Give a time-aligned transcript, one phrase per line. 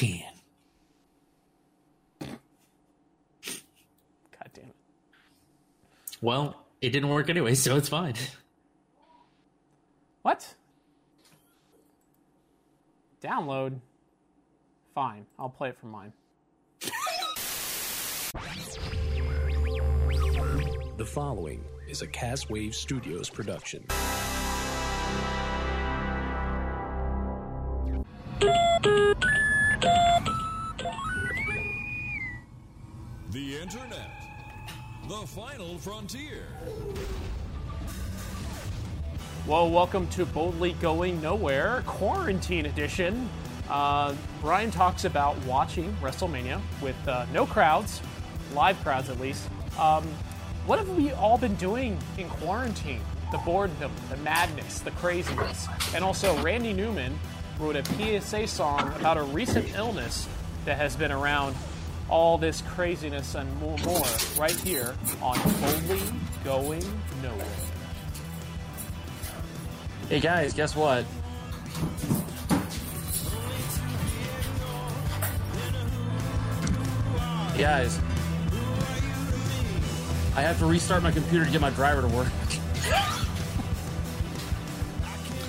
[0.00, 0.24] quarantine.
[2.20, 2.38] God
[4.54, 4.74] damn it.
[6.20, 8.14] Well, it didn't work anyway, so it's fine.
[10.22, 10.54] What?
[13.22, 13.78] Download.
[14.94, 16.12] Fine, I'll play it from mine.
[20.96, 23.86] The following is a Castwave Studios production.
[35.20, 36.46] The final frontier.
[39.46, 43.28] Well, welcome to Boldly Going Nowhere, Quarantine Edition.
[43.68, 48.00] Uh, Brian talks about watching WrestleMania with uh, no crowds,
[48.54, 49.46] live crowds at least.
[49.78, 50.04] Um,
[50.64, 53.02] what have we all been doing in quarantine?
[53.30, 55.66] The boredom, the madness, the craziness.
[55.94, 57.18] And also, Randy Newman
[57.58, 60.26] wrote a PSA song about a recent illness
[60.64, 61.54] that has been around
[62.10, 64.02] all this craziness and more, more
[64.36, 66.02] right here on Boldly
[66.44, 66.82] Going
[67.22, 67.46] Nowhere.
[70.08, 71.04] Hey guys, guess what?
[77.56, 77.98] Guys,
[80.34, 82.28] I have to restart my computer to get my driver to work.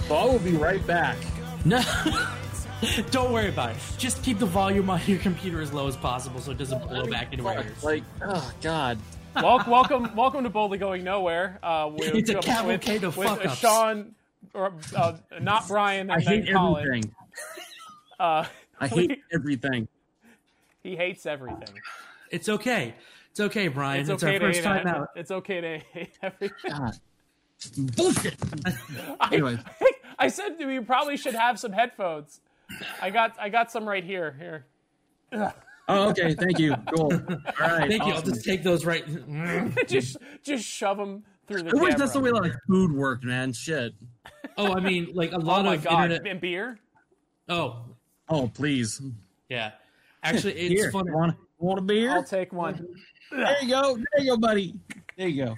[0.08, 1.18] so I will be right back.
[1.64, 1.82] No,
[3.12, 3.78] don't worry about it.
[3.98, 7.06] Just keep the volume on your computer as low as possible so it doesn't blow
[7.06, 7.84] back into our ears.
[7.84, 8.98] Like, oh god.
[9.36, 11.58] Wel- welcome, welcome to Boldly Going Nowhere.
[11.64, 13.58] Uh, with, It's a with- cavalcade with, of with fuck-ups.
[13.60, 14.14] Sean,
[14.54, 16.86] or uh, not Brian, and I hate Colin.
[16.86, 17.16] everything.
[18.20, 18.46] Uh,
[18.80, 19.88] I hate everything.
[20.84, 21.70] he hates everything.
[22.30, 22.94] It's okay.
[23.32, 24.02] It's okay, Brian.
[24.02, 24.64] It's, It's, okay our to first hate.
[24.64, 25.08] time out.
[25.16, 26.56] It's okay to hate everything.
[26.68, 26.98] God.
[27.96, 28.36] Bullshit.
[29.32, 29.58] Anyway,
[30.20, 32.42] I said we probably should have some headphones.
[33.02, 34.36] I got, I got some right here.
[34.40, 34.66] Here,
[35.88, 36.34] oh, okay.
[36.34, 36.76] Thank you.
[36.96, 37.14] Cool.
[37.62, 37.90] All right.
[37.90, 38.14] Thank you.
[38.14, 39.06] I'll just take those right.
[39.08, 39.88] Mm.
[39.88, 41.98] just, just shove them through the I wish camera.
[41.98, 43.54] that's the way like food worked, man.
[43.54, 43.94] Shit.
[44.58, 46.12] Oh, I mean, like a Oh lot my of god!
[46.12, 46.32] internet.
[46.32, 46.80] And beer.
[47.50, 47.86] Oh,
[48.30, 49.02] Oh, please.
[49.50, 49.72] yeah.
[50.24, 51.12] Actually, it's Here, funny.
[51.12, 52.12] Want, want a beer?
[52.12, 52.88] I'll take one.
[53.32, 53.96] There you go.
[53.96, 54.76] There you go, buddy.
[55.18, 55.56] There you go.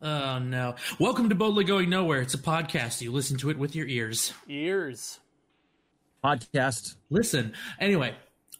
[0.00, 0.76] Oh no!
[1.00, 2.20] Welcome to Boldly Going Nowhere.
[2.22, 3.00] It's a podcast.
[3.00, 4.32] You listen to it with your ears.
[4.48, 5.18] Ears.
[6.24, 6.96] Podcast.
[7.10, 7.52] Listen.
[7.80, 8.14] Anyway,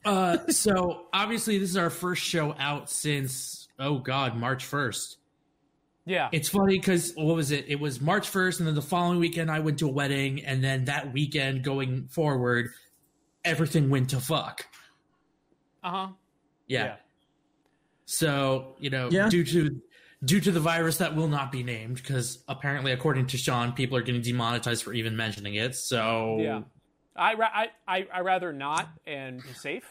[0.05, 5.17] uh, so obviously this is our first show out since oh god, March first.
[6.07, 6.31] Yeah.
[6.33, 7.67] It's funny because what was it?
[7.69, 10.65] It was March first, and then the following weekend I went to a wedding, and
[10.65, 12.71] then that weekend going forward,
[13.45, 14.67] everything went to fuck.
[15.85, 16.09] Uh huh.
[16.67, 16.97] Yeah.
[18.07, 19.29] So you know, Yeah.
[19.29, 19.81] due to
[20.25, 23.97] due to the virus that will not be named, because apparently, according to Sean, people
[23.99, 25.75] are getting demonetized for even mentioning it.
[25.77, 26.63] So Yeah.
[27.19, 29.85] I, ra- I, I, I rather not and be safe.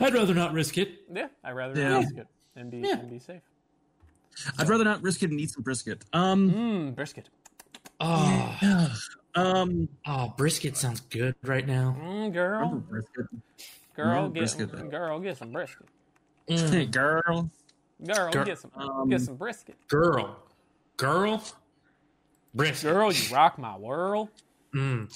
[0.00, 1.02] I'd rather not risk it.
[1.12, 1.88] Yeah, I'd rather Yeah.
[1.90, 2.26] not risk it
[2.56, 2.98] and be Yeah.
[2.98, 3.42] and be safe.
[4.58, 6.04] I'd rather not risk it and eat some brisket.
[6.12, 6.50] Um.
[6.50, 7.28] Mmm, brisket.
[8.00, 8.90] Oh,
[9.36, 9.88] Um.
[10.06, 11.96] oh, brisket sounds good right now.
[12.00, 13.26] Mm, girl, Brisket.
[13.94, 14.88] girl, Yeah, get brisket, though.
[14.88, 15.86] girl, get some brisket.
[16.46, 17.50] Hey, girl.
[18.04, 19.76] Girl, Girl, get some um, get some brisket.
[19.88, 20.36] Girl,
[20.96, 21.42] girl,
[22.54, 22.92] brisket.
[22.92, 24.28] Girl, you rock my world.
[24.74, 25.08] Mm.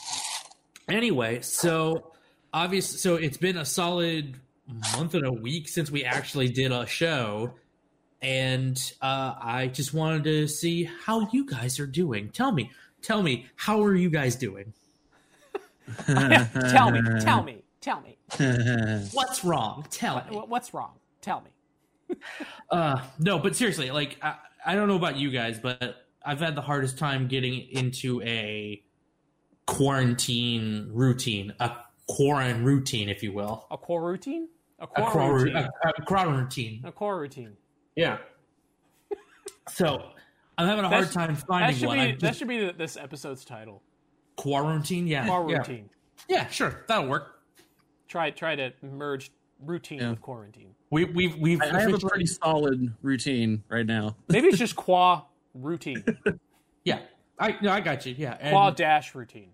[0.89, 2.13] Anyway, so
[2.53, 4.37] obviously, so it's been a solid
[4.97, 7.53] month and a week since we actually did a show,
[8.23, 12.31] and uh, I just wanted to see how you guys are doing.
[12.31, 12.71] Tell me,
[13.03, 14.73] tell me, how are you guys doing?
[16.07, 18.17] tell me, tell me, tell me.
[19.13, 19.87] What's wrong?
[19.91, 20.37] Tell me.
[20.47, 20.93] What's wrong?
[21.21, 22.17] Tell me.
[22.71, 24.35] Uh, no, but seriously, like I,
[24.65, 28.83] I don't know about you guys, but I've had the hardest time getting into a
[29.69, 31.71] quarantine routine, a
[32.09, 33.67] quarantine routine, if you will.
[33.71, 34.49] A core routine?
[34.81, 35.57] A A core quar- routine.
[35.57, 36.81] a- a quarantine.
[36.85, 37.57] A core routine.
[37.95, 38.19] Yeah.
[39.69, 40.03] So
[40.57, 41.99] I'm having a That hard sh- time finding should one.
[41.99, 43.83] be I that should be this episode's title.
[44.37, 45.07] quarantine.
[45.07, 45.27] Yeah.
[45.27, 45.91] Quarantine.
[46.29, 46.37] yeah.
[46.45, 47.41] Yeah, sure, that'll work.
[48.09, 49.31] Try try to merge
[49.61, 50.11] routine Yeah.
[50.11, 50.75] with quarantine.
[50.91, 54.17] We we've we've I I have a pretty solid routine right now.
[54.29, 55.25] Maybe it's just qua
[55.55, 56.03] routine.
[56.85, 57.01] yeah.
[57.39, 58.15] I no, I got you.
[58.17, 58.39] Yeah.
[58.41, 59.51] And Qua dash routine.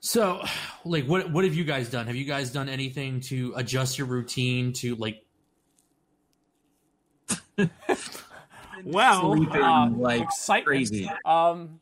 [0.00, 0.42] So,
[0.84, 2.06] like, what what have you guys done?
[2.06, 5.24] Have you guys done anything to adjust your routine to like?
[8.84, 10.66] Well, Sleeping uh, like excitement.
[10.66, 11.10] crazy.
[11.24, 11.80] Um,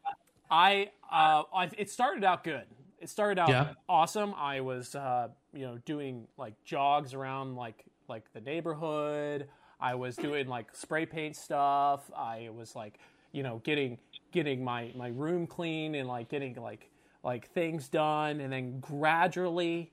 [0.50, 2.64] I uh, I, it started out good.
[3.00, 3.72] It started out Yeah.
[3.88, 4.34] awesome.
[4.36, 9.48] I was uh, you know doing like jogs around like like the neighborhood.
[9.80, 12.10] I was doing like spray paint stuff.
[12.16, 12.98] I was like
[13.32, 13.98] you know getting
[14.32, 16.90] getting my my room clean and like getting like
[17.22, 19.92] like things done and then gradually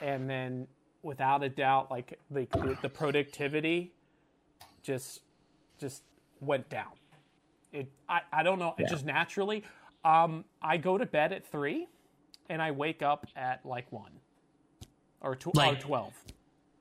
[0.00, 0.66] and then
[1.02, 2.46] without a doubt, like the
[2.82, 3.92] the productivity
[4.82, 5.20] just
[5.78, 6.02] just
[6.40, 6.92] went down.
[7.72, 9.64] It I, I don't know, it just naturally.
[10.04, 11.86] Um, I go to bed at three,
[12.48, 14.12] and I wake up at like one
[15.20, 16.14] or, tw- or twelve.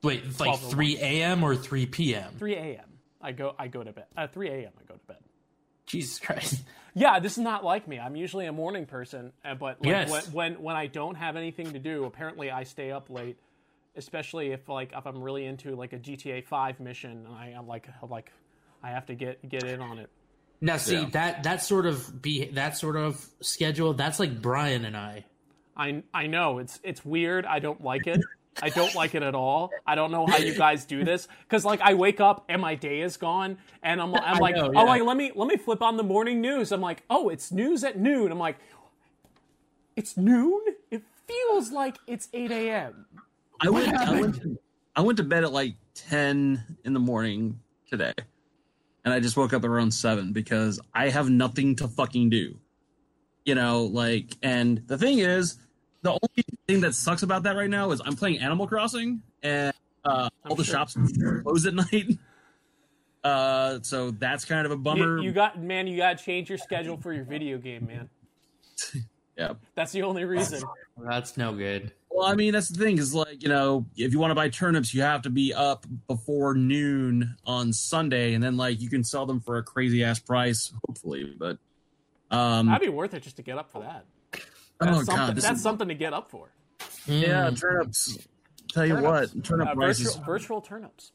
[0.01, 1.43] Wait, like 12 or 3 a.m.
[1.43, 2.33] or 3 p.m.?
[2.37, 2.85] 3 a.m.
[3.21, 4.05] I go I go to bed.
[4.15, 4.71] At 3 a.m.
[4.79, 5.17] I go to bed.
[5.85, 6.63] Jesus Christ.
[6.95, 7.99] Yeah, this is not like me.
[7.99, 10.09] I'm usually a morning person, uh, but like Yes.
[10.11, 13.37] when, when when I don't have anything to do, apparently I stay up late,
[13.95, 17.67] especially if like if I'm really into like a GTA 5 mission and I, I'm
[17.67, 18.31] like I'm like
[18.83, 20.09] I have to get get in on it.
[20.61, 21.09] Now, see Yeah.
[21.11, 23.93] that that sort of be that sort of schedule.
[23.93, 25.25] That's like Brian and I.
[25.77, 27.45] I I know it's it's weird.
[27.45, 28.19] I don't like it.
[28.61, 29.71] I don't like it at all.
[29.85, 32.75] I don't know how you guys do this because like I wake up and my
[32.75, 35.81] day is gone, and I'm I'm like know, oh like let me let me flip
[35.81, 36.71] on the morning news.
[36.71, 38.31] I'm like oh it's news at noon.
[38.31, 38.57] I'm like
[39.95, 40.61] it's noon.
[40.91, 43.05] It feels like it's 8 a.m.
[43.61, 44.59] I went, I went, to,
[44.95, 47.59] I went to bed at like ten in the morning
[47.89, 48.13] today,
[49.03, 52.57] and I just woke up around seven because I have nothing to fucking do.
[53.45, 55.57] You know, like, and the thing is,
[56.01, 59.73] the only thing that sucks about that right now is I'm playing Animal Crossing, and
[60.05, 60.75] uh, all the sure.
[60.75, 60.97] shops
[61.43, 62.17] close at night.
[63.23, 65.17] Uh, so that's kind of a bummer.
[65.17, 68.09] You, you got man, you got to change your schedule for your video game, man.
[69.37, 69.53] yeah.
[69.75, 70.63] That's the only reason.
[70.97, 71.91] That's no good.
[72.09, 74.49] Well, I mean, that's the thing is like, you know, if you want to buy
[74.49, 79.03] turnips, you have to be up before noon on Sunday, and then like you can
[79.03, 81.35] sell them for a crazy ass price, hopefully.
[81.37, 81.57] But
[82.31, 84.05] um, That'd be worth it just to get up for that.
[84.79, 85.15] That's oh something.
[85.15, 86.49] god, that's is, something to get up for.
[87.05, 88.17] yeah, turnips.
[88.71, 89.33] Tell you Turnips.
[89.35, 90.07] what, turnip Uh, prices.
[90.15, 91.11] virtual, virtual turnips.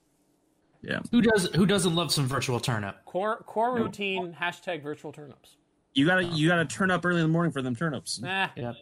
[0.82, 2.96] Yeah, Who does who doesn't love some virtual turnip?
[3.06, 5.56] Core core routine hashtag virtual turnips.
[5.94, 8.20] you gotta you gotta turn up early in the morning for them turnips.
[8.20, 8.74] Nah, Yep.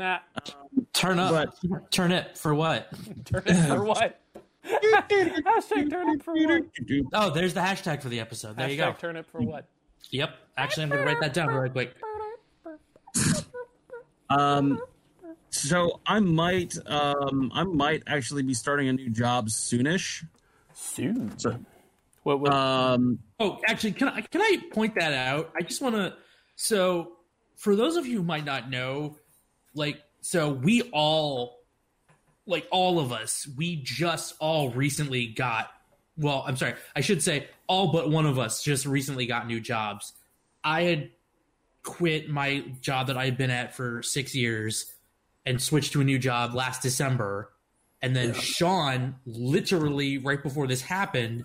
[0.00, 0.18] nah.
[0.92, 1.54] Turn up,
[1.90, 2.92] turnip for what?
[3.26, 4.20] Turnip for what?
[4.64, 6.62] hashtag turnip for what?
[7.12, 8.56] Oh, there's the hashtag for the episode.
[8.56, 8.90] There you go.
[8.92, 9.68] Hashtag turnip for what?
[10.10, 10.34] Yep.
[10.56, 11.94] Actually, I'm gonna write that down really quick.
[14.30, 14.80] Um,
[15.50, 20.24] so I might um I might actually be starting a new job soonish.
[20.72, 21.38] Soon.
[21.38, 21.58] So,
[22.22, 22.40] What?
[22.40, 25.52] what um, Oh, actually, can I can I point that out?
[25.56, 26.14] I just want to.
[26.56, 27.12] So,
[27.56, 29.16] for those of you who might not know,
[29.74, 31.58] like, so we all,
[32.46, 35.70] like, all of us, we just all recently got.
[36.16, 39.60] Well, I'm sorry, I should say all but one of us just recently got new
[39.60, 40.12] jobs.
[40.62, 41.10] I had
[41.82, 44.92] quit my job that I had been at for six years
[45.46, 47.52] and switched to a new job last December.
[48.02, 51.44] And then Sean, literally right before this happened,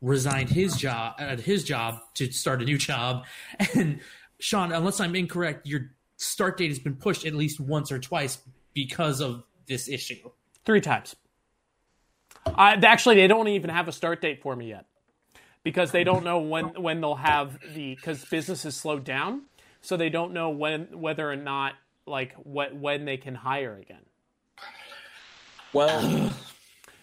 [0.00, 3.24] resigned his job at his job to start a new job.
[3.74, 4.00] And
[4.38, 8.38] Sean, unless I'm incorrect, your start date has been pushed at least once or twice
[8.74, 10.30] because of this issue.
[10.64, 11.16] Three times.
[12.44, 14.86] I, actually, they don't even have a start date for me yet
[15.64, 19.42] because they don't know when when they'll have the because business has slowed down,
[19.86, 21.74] so they don't know when whether or not
[22.06, 24.02] like what when they can hire again.
[25.72, 26.32] well,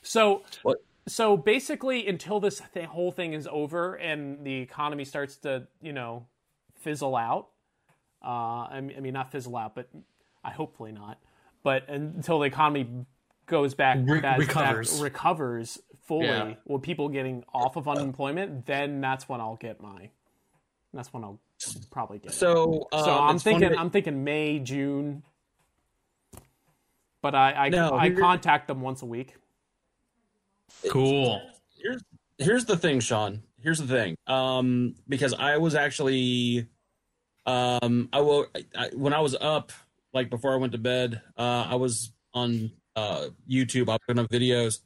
[0.01, 0.77] So what?
[1.07, 5.93] so basically, until this th- whole thing is over and the economy starts to you
[5.93, 6.27] know
[6.79, 7.47] fizzle out,
[8.23, 9.89] uh, I, mean, I mean not fizzle out, but
[10.43, 11.19] I hopefully not.
[11.63, 12.89] But until the economy
[13.45, 14.93] goes back, Re- back- recovers.
[14.95, 16.55] back- recovers fully, Yeah.
[16.65, 20.09] with people getting off of unemployment, then that's when I'll get my.
[20.93, 21.39] That's when I'll
[21.91, 22.33] probably get.
[22.33, 25.23] so um, So I'm thinking that- I'm thinking May June.
[27.21, 29.35] But I I, No, I contact them once a week.
[30.89, 31.41] Cool.
[31.81, 32.01] here's
[32.37, 33.43] here's the thing, Sean.
[33.61, 34.15] Here's the thing.
[34.27, 36.67] Um, because I was actually,
[37.45, 39.71] um, I will I, when I was up,
[40.13, 43.89] like before I went to bed, uh, I was on uh YouTube.
[43.89, 44.79] I put up videos,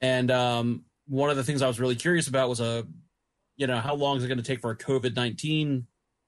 [0.00, 2.86] and um, one of the things I was really curious about was a,
[3.56, 5.86] you know, how long is it going to take for a COVID nineteen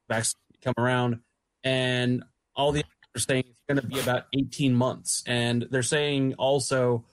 [0.09, 1.21] vaccine come around,
[1.65, 2.85] and all the
[3.15, 7.05] are saying it's going to be about eighteen months, and they're saying also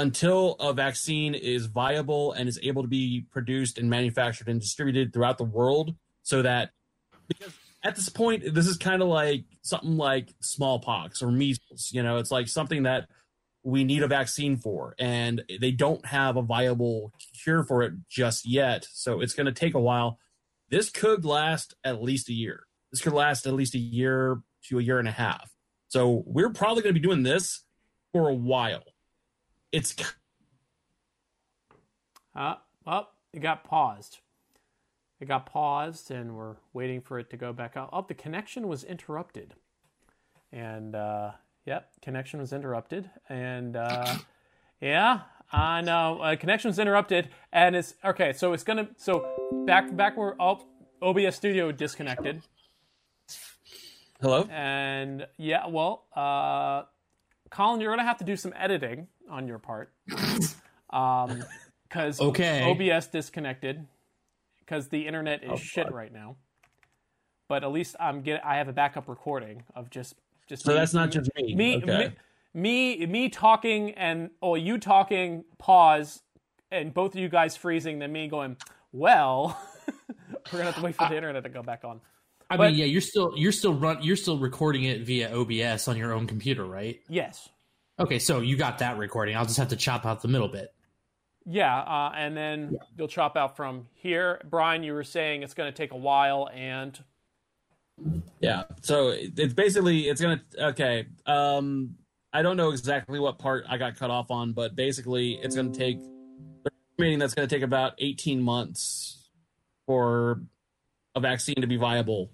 [0.00, 5.12] until a vaccine is viable and is able to be produced and manufactured and distributed
[5.12, 6.70] throughout the world so that
[7.28, 7.52] because
[7.84, 12.16] at this point this is kind of like something like smallpox or measles you know?
[12.16, 13.08] It's like something that
[13.62, 17.12] we need a vaccine for and they don't have a viable
[17.44, 18.86] cure for it just yet.
[18.90, 20.18] So it's going to take a while
[20.70, 24.78] this could last at least a year this could last at least a year to
[24.78, 25.50] a year and a half
[25.88, 27.64] so we're probably going to be doing this
[28.12, 28.82] for a while
[29.72, 29.94] it's
[32.34, 34.18] Uh, well, it got paused.
[35.20, 37.90] It got paused, and we're waiting for it to go back out.
[37.92, 39.54] Oh, the connection was interrupted.
[40.50, 41.32] And, uh,
[41.66, 43.10] yep, connection was interrupted.
[43.28, 44.14] And uh,
[44.80, 45.20] Yeah,
[45.52, 46.20] I know.
[46.20, 48.32] Uh, connection's interrupted, and it's okay.
[48.32, 48.88] So it's gonna.
[48.96, 49.26] So
[49.66, 50.64] back back where oh,
[51.02, 52.42] OBS Studio disconnected,
[54.20, 54.46] Hello.
[54.50, 56.84] and yeah, well, uh,
[57.50, 59.92] Colin, you're gonna have to do some editing on your part,
[60.90, 61.42] um,
[61.88, 62.62] because Okay.
[62.70, 63.86] OBS disconnected
[64.60, 65.94] because the internet is shit fuck.
[65.94, 66.36] right now.
[67.48, 68.44] But at least I'm get.
[68.46, 70.14] I have a backup recording of just
[70.46, 70.62] just.
[70.64, 71.54] So me- that's not just me.
[71.56, 71.98] me, Okay.
[71.98, 72.12] me,
[72.54, 76.22] me, me talking and or you talking, pause,
[76.70, 78.56] and both of you guys freezing, then me going,
[78.92, 79.60] well,
[80.52, 82.00] we're gonna have to wait for the internet to go back on.
[82.48, 85.86] I But- mean, yeah, you're still you're still run you're still recording it via OBS
[85.88, 87.00] on your own computer, right?
[87.08, 87.48] Yes,
[87.98, 89.36] Okay, so you got that recording.
[89.36, 90.72] I'll just have to chop out the middle bit.
[91.46, 94.40] yeah, uh, and then you'll chop out from here.
[94.48, 96.98] Brian, you were saying it's gonna take a while, and
[98.40, 98.64] Yeah.
[98.82, 101.06] So it's basically it's gonna okay.
[101.26, 101.96] Um,
[102.32, 105.72] I don't know exactly what part I got cut off on, but basically it's gonna
[105.72, 105.98] take.
[106.98, 109.28] they're that's gonna take about eighteen months
[109.86, 110.42] for
[111.14, 112.30] a vaccine to be viable,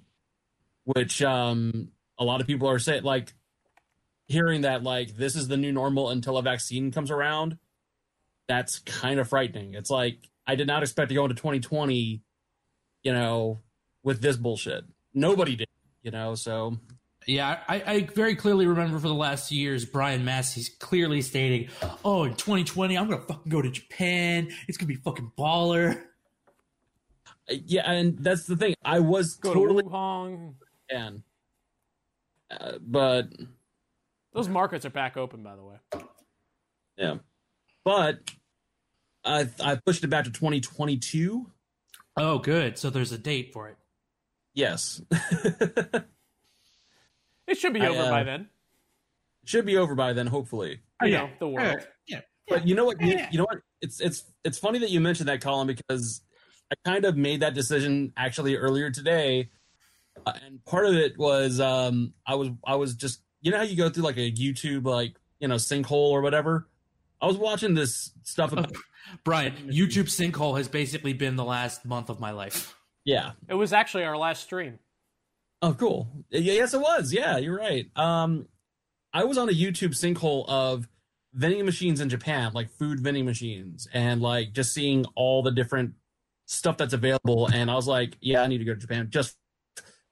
[0.84, 3.32] which um a lot of people are saying like
[4.26, 7.58] hearing that like this is the new normal until a vaccine comes around.
[8.48, 9.74] That's kind of frightening.
[9.74, 12.22] It's like I did not expect to go into 2020,
[13.02, 13.60] you know,
[14.02, 14.84] with this bullshit
[15.16, 15.68] nobody did,
[16.02, 16.36] you know.
[16.36, 16.78] So
[17.26, 21.68] Yeah, I, I very clearly remember for the last years, Brian Massey's clearly stating,
[22.04, 24.48] "Oh, in 2020, I'm gonna fucking go to Japan.
[24.68, 26.04] It's gonna be fucking baller."
[27.48, 28.74] yeah, and that's the thing.
[28.84, 30.54] I was go totally to Wuhan.
[30.88, 31.22] fan,
[32.50, 33.32] uh, but
[34.32, 35.76] Those markets are back open, by the way.
[36.96, 37.16] yeah,
[37.84, 38.20] but
[39.24, 41.50] I I pushed it back to 2022.
[42.16, 42.78] Oh, good.
[42.78, 43.76] So there's a date for it.
[44.54, 45.02] Yes,
[47.46, 48.48] It should be I, over uh, by then.
[49.44, 50.80] should be over by then, hopefully.
[51.02, 51.86] You know, the world.
[52.06, 52.20] Yeah.
[52.48, 53.00] But you know what?
[53.00, 53.58] You, you know what?
[53.80, 56.22] It's it's it's funny that you mentioned that, Colin, because
[56.70, 59.50] I kind of made that decision actually earlier today,
[60.24, 63.64] uh, and part of it was um I was I was just you know how
[63.64, 66.68] you go through like a YouTube like you know sinkhole or whatever.
[67.20, 68.52] I was watching this stuff.
[68.52, 68.72] About,
[69.24, 72.76] Brian, YouTube sinkhole has basically been the last month of my life.
[73.04, 73.32] yeah.
[73.48, 74.78] It was actually our last stream.
[75.66, 76.06] Oh, cool.
[76.30, 77.12] Yes, it was.
[77.12, 77.86] Yeah, you're right.
[77.96, 78.46] Um,
[79.12, 80.86] I was on a YouTube sinkhole of
[81.34, 85.94] vending machines in Japan, like food vending machines, and like just seeing all the different
[86.44, 87.48] stuff that's available.
[87.52, 89.08] And I was like, yeah, I need to go to Japan.
[89.10, 89.36] Just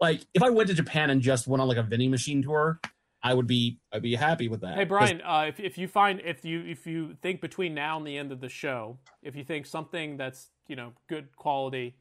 [0.00, 2.80] like if I went to Japan and just went on like a vending machine tour,
[3.22, 4.76] I would be I'd be happy with that.
[4.76, 8.04] Hey Brian, uh, if if you find if you if you think between now and
[8.04, 11.94] the end of the show, if you think something that's you know good quality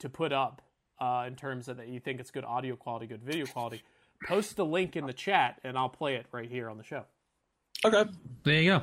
[0.00, 0.60] to put up
[1.00, 3.82] uh, in terms of that you think it's good audio quality, good video quality,
[4.26, 7.04] post the link in the chat and I'll play it right here on the show.
[7.84, 8.04] Okay.
[8.44, 8.82] There you go.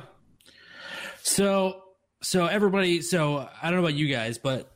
[1.22, 1.82] So,
[2.22, 4.72] so everybody, so I don't know about you guys, but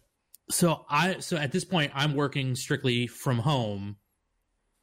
[0.50, 3.96] so I, so at this point, I'm working strictly from home,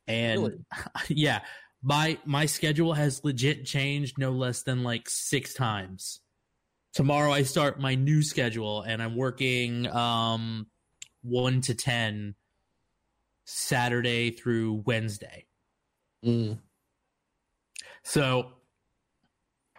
[0.07, 0.57] and Really?
[1.09, 1.41] yeah,
[1.83, 6.21] my my schedule has legit changed no less than like six times.
[6.93, 10.67] Tomorrow I start my new schedule, and I'm working um
[11.21, 12.35] one to ten
[13.49, 15.45] Saturday through Wednesday.
[16.23, 16.59] Mm.
[18.03, 18.51] So,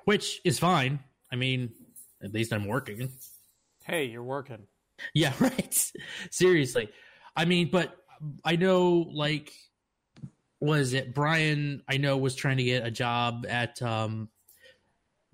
[0.07, 1.01] which is fine.
[1.31, 1.73] I mean,
[2.23, 3.13] at least I'm working.
[3.85, 4.63] Hey, you're working.
[5.15, 5.93] Yeah, right.
[6.31, 6.89] Seriously.
[7.37, 7.95] I mean, but
[8.43, 9.53] I know, like,
[10.61, 11.83] was it Brian?
[11.87, 14.31] I know was trying to get a job at um,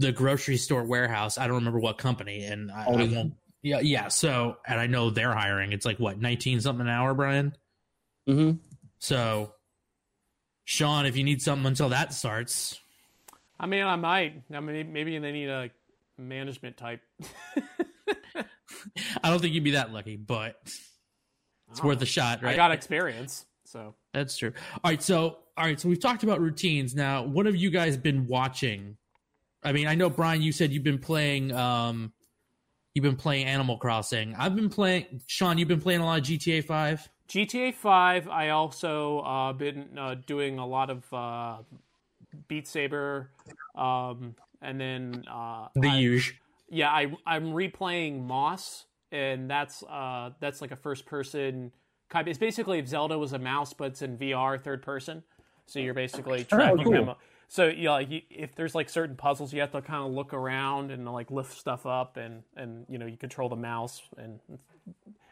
[0.00, 1.38] the grocery store warehouse.
[1.38, 3.34] I don't remember what company, and I, I won't.
[3.62, 4.08] Yeah, yeah.
[4.08, 5.72] So, and I know they're hiring.
[5.72, 7.56] It's like what nineteen something an hour, Brian.
[8.26, 8.52] Hmm
[8.98, 9.54] So,
[10.64, 12.80] Sean, if you need something until that starts,
[13.58, 14.42] I mean, I might.
[14.52, 15.70] I mean, maybe they need a
[16.18, 17.00] management type.
[19.22, 20.56] I don't think you'd be that lucky, but
[21.70, 22.54] it's worth a shot, right?
[22.54, 24.52] I got experience, so That's true.
[24.82, 26.94] All right, so all right, so we've talked about routines.
[26.94, 28.96] Now, what have you guys been watching?
[29.62, 32.12] I mean, I know Brian, you said you've been playing um
[32.94, 34.34] you've been playing Animal Crossing.
[34.36, 37.08] I've been playing Sean, you've been playing a lot of GTA 5.
[37.28, 38.28] GTA Five.
[38.28, 41.56] I also uh, been uh, doing a lot of uh,
[42.48, 43.30] Beat Saber,
[43.74, 46.40] um, and then uh, The I- huge.
[46.68, 51.72] yeah, I I'm replaying Moss, and that's uh that's like a first person
[52.08, 52.26] kind.
[52.26, 55.22] Of, it's basically if Zelda was a mouse, but it's in VR, third person.
[55.66, 56.92] So you're basically tracking cool.
[57.06, 57.14] them.
[57.48, 60.12] So you know, like you, if there's like certain puzzles, you have to kind of
[60.12, 64.02] look around and like lift stuff up, and and you know you control the mouse
[64.18, 64.40] and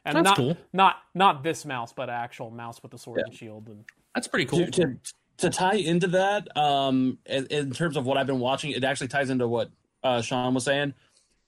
[0.04, 0.56] and That's not cool.
[0.72, 3.68] not not this mouse, but an actual mouse with the sword and shield.
[3.68, 4.66] And That's pretty cool.
[4.66, 4.96] To, to,
[5.38, 9.08] to tie into that, um, in, in terms of what I've been watching, it actually
[9.08, 9.70] ties into what
[10.02, 10.94] uh, Sean was saying,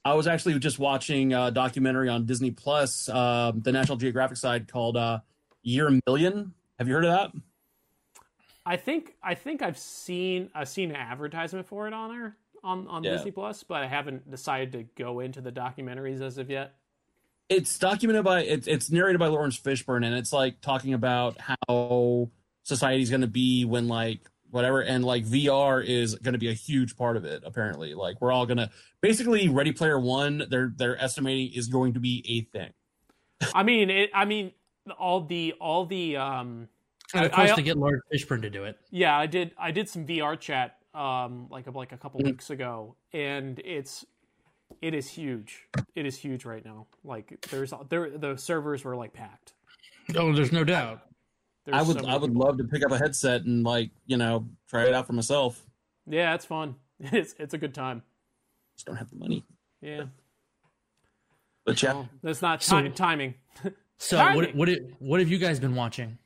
[0.04, 4.68] I was actually just watching a documentary on Disney Plus, uh, the National Geographic side
[4.68, 5.20] called uh,
[5.62, 6.52] Year Million.
[6.78, 7.40] Have you heard of that?
[8.66, 12.86] I think I think I've seen I've seen an advertisement for it on there on
[12.88, 13.12] on Yeah.
[13.12, 16.74] Disney Plus, but I haven't decided to go into the documentaries as of yet.
[17.48, 22.30] It's documented by it's it's narrated by Laurence Fishburne, and it's like talking about how
[22.62, 24.20] society's going to be when like
[24.50, 27.42] whatever, and like VR is going to be a huge part of it.
[27.44, 28.70] Apparently, like we're all gonna
[29.02, 30.44] basically Ready Player One.
[30.48, 32.70] They're they're estimating is going to be a thing.
[33.54, 34.52] I mean, it, I mean,
[34.98, 36.68] all the all the um,
[37.12, 38.78] And of I- course, I- to get Laurence Fishburne to do it.
[38.90, 42.30] yeah, I did I did some VR chat um like like a couple Mm-hmm.
[42.30, 44.06] weeks ago, and it's
[44.82, 45.62] it is huge.
[45.94, 46.86] It is huge right now.
[47.04, 49.54] Like there's there the servers were like packed.
[50.16, 51.00] Oh, there's no doubt.
[51.64, 52.46] There's I would many I would people.
[52.46, 55.62] love to pick up a headset and like you know try it out for myself.
[56.06, 56.76] Yeah, it's fun.
[57.00, 58.02] It's it's a good time.
[58.76, 59.44] Just don't have the money.
[59.80, 60.04] Yeah,
[61.66, 63.34] But yeah, well, that's not So- timing.
[63.98, 64.56] So, Timing.
[64.56, 66.18] what what what have you guys been watching?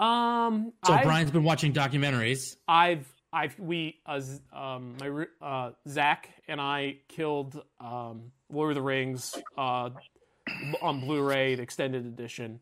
[0.00, 2.56] Um, So I've, Brian's been watching documentaries.
[2.66, 4.20] I've I've we uh,
[4.52, 9.90] um my uh Zach and I killed um Lord of the Rings uh
[10.80, 12.60] on Blu-ray the extended edition.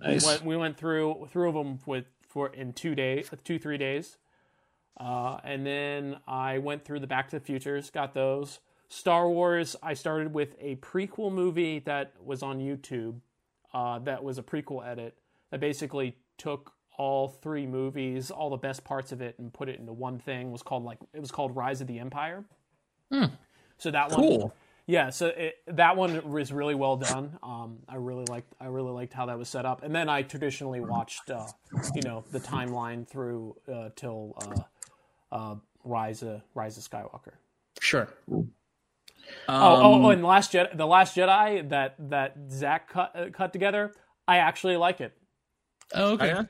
[0.00, 0.22] nice.
[0.22, 4.16] We went, we went through through them with for in two days, two three days,
[4.98, 8.60] uh, and then I went through the Back to the Futures, got those.
[8.88, 9.76] Star Wars.
[9.82, 13.20] I started with a prequel movie that was on YouTube.
[13.74, 15.16] Uh, that was a prequel edit
[15.50, 19.78] that basically took all three movies, all the best parts of it, and put it
[19.80, 20.48] into one thing.
[20.48, 22.44] It was called like it was called Rise of the Empire.
[23.78, 24.52] So that one,
[24.86, 27.38] yeah, so it, that one was really well done.
[27.42, 29.82] Um, I really liked I really liked how that was set up.
[29.82, 31.46] And then I traditionally watched, uh,
[31.94, 34.36] you know, the timeline through uh, till
[35.32, 37.34] uh, uh, Rise of Rise of Skywalker.
[37.80, 38.08] Sure.
[38.30, 38.46] oh,
[39.48, 43.30] oh, Um, oh, and the last Jedi, the last Jedi that that Zach cut uh,
[43.32, 43.92] cut together,
[44.28, 45.16] I actually like it.
[45.94, 46.28] Oh, okay.
[46.28, 46.42] yeah?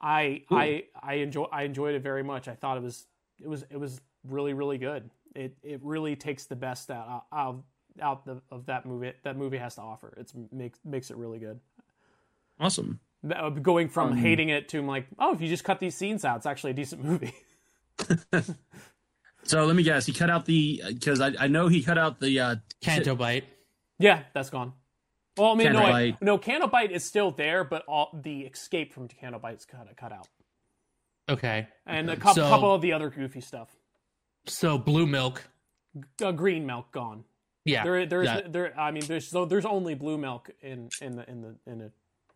[0.00, 2.48] I I I enjoy I enjoyed it very much.
[2.48, 3.06] I thought it was
[3.42, 5.10] it was it was really really good.
[5.34, 7.62] It it really takes the best out out
[8.00, 10.14] out the, of that movie that movie has to offer.
[10.16, 11.60] It's makes makes it really good.
[12.58, 13.00] awesome.
[13.22, 15.94] Th- uh, Going Um, from hating it to like, oh, if you just cut these
[15.94, 17.34] scenes out, it's actually a decent movie.
[19.42, 20.04] So let me guess.
[20.06, 23.44] He cut out the because I, I know he cut out the uh, Canto Bight.
[23.98, 24.74] yeah, that's gone.
[25.36, 28.92] Well, I mean, no, wait, no, Canto Bight is still there, but all the escape
[28.92, 30.28] from Canto Bight's cut cut out,
[31.28, 31.68] Okay.
[31.86, 33.68] and a couple, So- couple of the other goofy stuff.
[34.46, 35.48] So blue milk.
[36.22, 37.24] Uh, green milk gone.
[37.64, 37.84] Yeah.
[37.84, 38.78] There, there's, there.
[38.78, 41.92] I mean, there's so there's only blue milk in in the in the in it.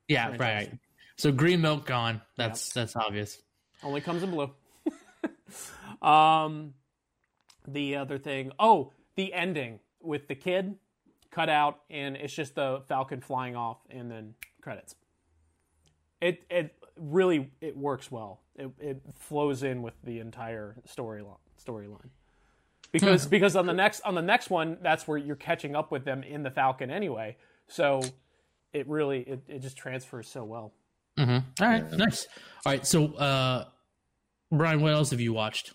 [0.09, 0.69] Yeah, franchise.
[0.71, 0.79] right.
[1.17, 2.21] So green milk gone.
[2.37, 3.41] That's that's obvious.
[3.83, 4.51] Only comes in blue.
[6.03, 6.75] um,
[7.67, 8.53] the other thing.
[8.59, 10.77] Oh, the ending with the kid
[11.35, 14.95] cut out, and it's just the Falcon flying off, and then credits.
[16.21, 18.41] It it really it works well.
[18.57, 22.11] It it flows in with the entire storyline storyline.
[22.93, 26.05] Because because on the next on the next one, that's where you're catching up with
[26.05, 27.37] them in the Falcon anyway.
[27.67, 28.01] So
[28.73, 30.73] it really it, it just transfers so well.
[31.19, 32.27] hmm All right, nice.
[32.65, 33.65] All right, so uh,
[34.53, 35.75] Brian, what else have you watched?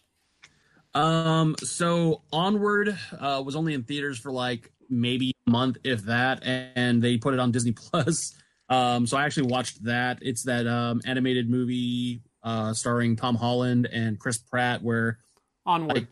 [0.95, 6.43] Um, so Onward uh, was only in theaters for like maybe a month, if that,
[6.45, 8.35] and they put it on Disney Plus.
[8.71, 10.19] Um, so I actually watched that.
[10.21, 15.17] It's that um, animated movie uh, starring Tom Holland and Chris Pratt, where
[15.65, 15.95] Onward.
[15.95, 16.07] Like,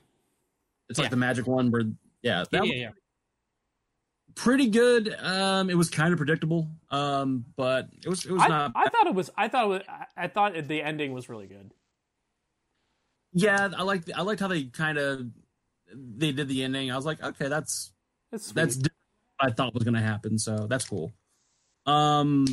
[0.90, 1.04] it's Yeah.
[1.04, 1.70] like the magic one.
[1.70, 1.84] Where
[2.24, 2.90] yeah, that Yeah, yeah, yeah.
[4.34, 5.14] pretty good.
[5.20, 8.72] Um, it was kind of predictable, um, but it was it was I, not.
[8.76, 9.30] I thought it was.
[9.38, 9.82] I thought it was.
[10.18, 11.72] I- thought the ending was really good.
[13.34, 15.28] yeah, I liked I liked how they kind of
[15.94, 16.90] they did the ending.
[16.92, 17.92] I was like, okay, that's
[18.32, 18.88] that's what
[19.40, 20.40] I thought was going to happen.
[20.40, 21.14] So that's cool.
[21.86, 22.46] Um,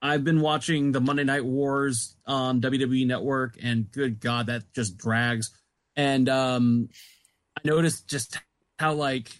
[0.00, 4.98] I've been watching the Monday Night Wars on WWE Network, and good God, that just
[4.98, 5.50] drags.
[5.96, 6.88] And um,
[7.56, 8.38] I noticed just
[8.78, 9.30] how like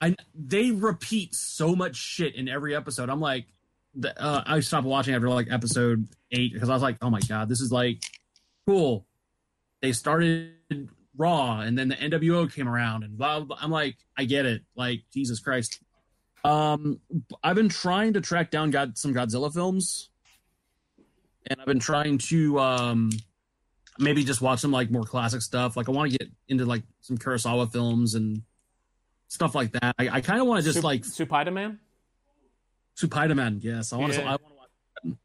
[0.00, 3.08] I they repeat so much shit in every episode.
[3.08, 3.46] I'm like,
[3.94, 7.20] the, uh, I stopped watching after like episode eight because I was like, oh my
[7.20, 8.02] God, this is like
[8.66, 9.06] cool.
[9.82, 10.52] They started
[11.16, 13.58] Raw, and then the NWO came around, and blah, blah, blah.
[13.60, 14.62] I'm like, I get it.
[14.76, 15.80] Like Jesus Christ.
[16.44, 17.00] Um,
[17.42, 20.08] I've been trying to track down God some Godzilla films,
[21.46, 23.10] and I've been trying to um
[23.98, 25.76] maybe just watch some like more classic stuff.
[25.76, 28.42] Like I want to get into like some Kurosawa films and
[29.28, 29.94] stuff like that.
[29.98, 31.78] I, I kind of want to just Sup- like Supida Man.
[32.96, 33.60] Supida Man.
[33.62, 34.20] Yes, I want to.
[34.20, 34.26] Yeah.
[34.26, 35.16] I want to watch.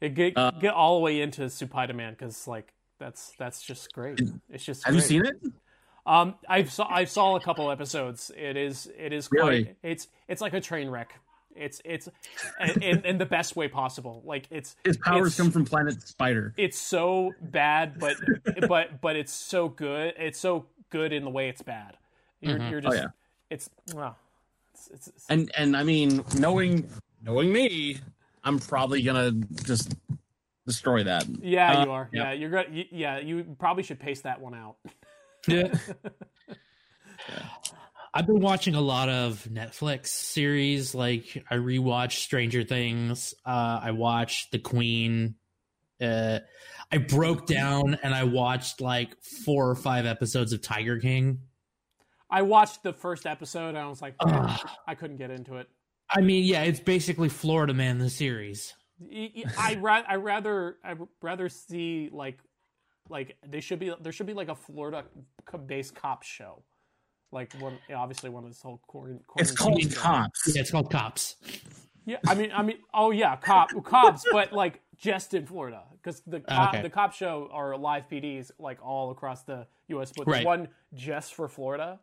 [0.00, 3.92] Yeah, Get Uh, get all the way into Supida Man because like that's that's just
[3.92, 4.20] great.
[4.50, 4.84] It's just.
[4.84, 5.36] Have you seen it?
[6.06, 8.30] Um, I saw I saw a couple episodes.
[8.36, 9.74] It is it is quite Really?
[9.82, 11.18] it's it's like a train wreck.
[11.54, 12.08] It's it's
[12.80, 14.22] in, in the best way possible.
[14.24, 16.54] Like it's His powers it's- come from Planet Spider.
[16.56, 18.16] it's so bad, but
[18.68, 20.14] but but it's so good.
[20.16, 21.96] It's so good in the way it's bad.
[22.40, 23.06] You're you're just Oh, yeah.
[23.50, 24.16] it's well,
[24.74, 26.88] it's, it's, it's And and I mean, knowing
[27.22, 27.98] knowing me,
[28.42, 29.32] I'm probably gonna
[29.64, 29.94] just
[30.66, 31.24] destroy that.
[31.40, 32.08] yeah, Uh, you are.
[32.12, 32.66] Yeah, you're good.
[32.72, 34.76] You, yeah, you probably should pace that one out.
[35.48, 35.74] Yeah.
[38.14, 40.94] I've been watching a lot of Netflix series.
[40.94, 43.34] Like I rewatched Stranger Things.
[43.44, 45.36] Uh, I watched The Queen.
[46.00, 46.40] Uh,
[46.90, 51.40] I broke down and I watched like four or five episodes of Tiger King.
[52.30, 55.68] I watched the first episode and I was like, I couldn't get into it.
[56.10, 58.74] I mean, yeah, it's basically Florida Man the series.
[59.10, 62.38] Y- y- I ra- I rather I rather see like
[63.08, 65.04] like they should be there should be like a Florida
[65.66, 66.62] based cop show,
[67.32, 70.00] like one obviously one of this whole quarant- It's called show.
[70.00, 70.52] Cops.
[70.54, 71.36] Yeah, it's called Cops.
[72.04, 76.20] Yeah, I mean I mean oh yeah cop cops, but like just in Florida because
[76.26, 76.82] the cop, Okay.
[76.82, 80.12] the cop show are live PDs like all across the U.S.
[80.16, 80.44] But Right.
[80.44, 82.00] one just for Florida,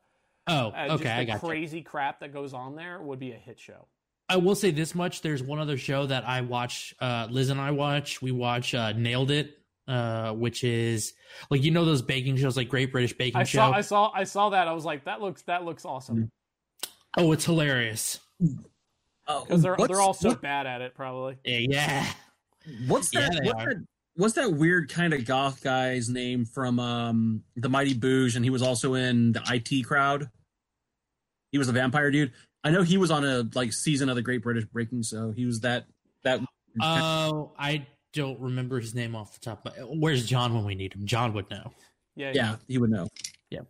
[0.47, 1.49] Oh, uh, okay, just I the got you.
[1.49, 3.87] crazy crap that goes on there would be a hit show.
[4.29, 6.93] I will say this much: there's one other show that I watch.
[6.99, 8.21] Uh, Liz and I watch.
[8.21, 11.13] We watch uh, Nailed It, uh, which is
[11.49, 13.57] like you know those baking shows, like Great British Baking I Show.
[13.57, 16.29] saw I saw I saw that I was like that looks that looks awesome
[17.17, 18.19] oh, it's hilarious.
[19.27, 21.37] because they're What's- they're all so what- bad at it probably.
[21.43, 22.05] Yeah, yeah.
[22.87, 23.31] What's that?
[23.31, 27.95] they what's, that what's that weird kind of goth guy's name from um the Mighty
[27.95, 30.29] Boosh, and he was also in the IT crowd.
[31.51, 32.31] He was a vampire dude.
[32.63, 35.45] I know he was on a like season of the Great British Breaking, so he
[35.45, 35.85] was that
[36.23, 36.41] that.
[36.81, 39.63] Oh, I don't remember his name off the top.
[39.63, 41.05] But where's John when we need him?
[41.05, 41.71] John would know.
[42.15, 43.07] Yeah, yeah, he would know.
[43.49, 43.61] Yeah.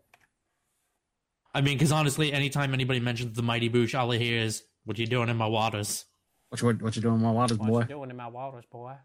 [1.54, 4.98] I mean, because honestly, anytime anybody mentions the Mighty Boosh, all I hear is, "What
[4.98, 6.06] you doing in my waters?"
[6.50, 7.80] What you what you doing, in my waters, What boy?
[7.82, 8.96] you doing in my waters, boy?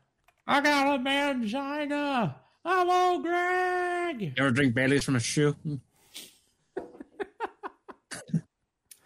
[0.46, 2.34] I got a mangina.
[2.64, 4.22] I'm old Gregg.
[4.22, 5.54] You ever drink Bailey's from a shoe?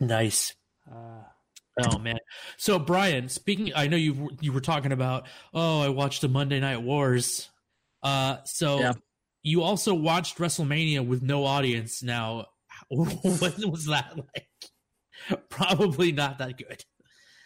[0.00, 0.54] Nice.
[0.90, 1.22] Uh,
[1.80, 2.18] Oh man.
[2.56, 5.28] So Brian, speaking, I know you you were talking about.
[5.54, 7.48] Oh, I watched the Monday Night Wars.
[8.02, 8.92] Uh, so Yeah.
[9.44, 12.02] you also watched WrestleMania with no audience.
[12.02, 12.46] Now,
[12.88, 15.40] what was that like?
[15.50, 16.84] Probably not that good.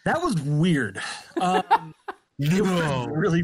[0.05, 0.99] That was weird.
[1.39, 1.93] Um,
[2.39, 3.43] No, really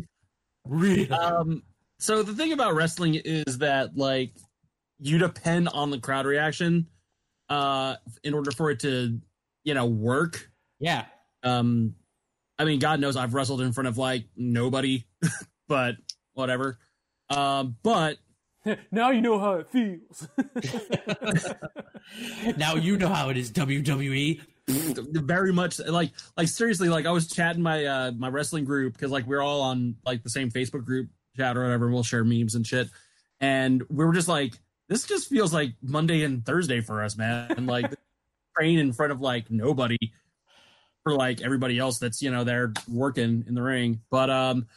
[0.65, 1.07] really.
[1.11, 1.61] Um,
[1.99, 4.33] so the thing about wrestling is that like
[4.97, 6.87] you depend on the crowd reaction
[7.49, 9.19] uh in order for it to
[9.63, 10.49] you know work.
[10.79, 11.05] yeah.
[11.43, 11.95] Um
[12.57, 15.05] I mean God knows I've wrestled in front of like nobody,
[15.67, 15.95] but
[16.33, 16.77] whatever.
[17.29, 18.17] Um but
[18.91, 20.27] now you know how it feels.
[22.57, 23.51] now you know how it is.
[23.51, 24.41] WWE.
[24.67, 29.09] very much like like seriously like I was chatting my uh my wrestling group because
[29.09, 31.89] like we're all on like the same Facebook group chat or whatever.
[31.89, 32.87] We'll share memes and shit,
[33.39, 34.53] and we were just like,
[34.87, 37.51] this just feels like Monday and Thursday for us, man.
[37.51, 37.91] And like
[38.59, 39.97] train in front of like nobody
[41.03, 44.01] for like everybody else that's you know they're working in the ring.
[44.11, 44.67] But um,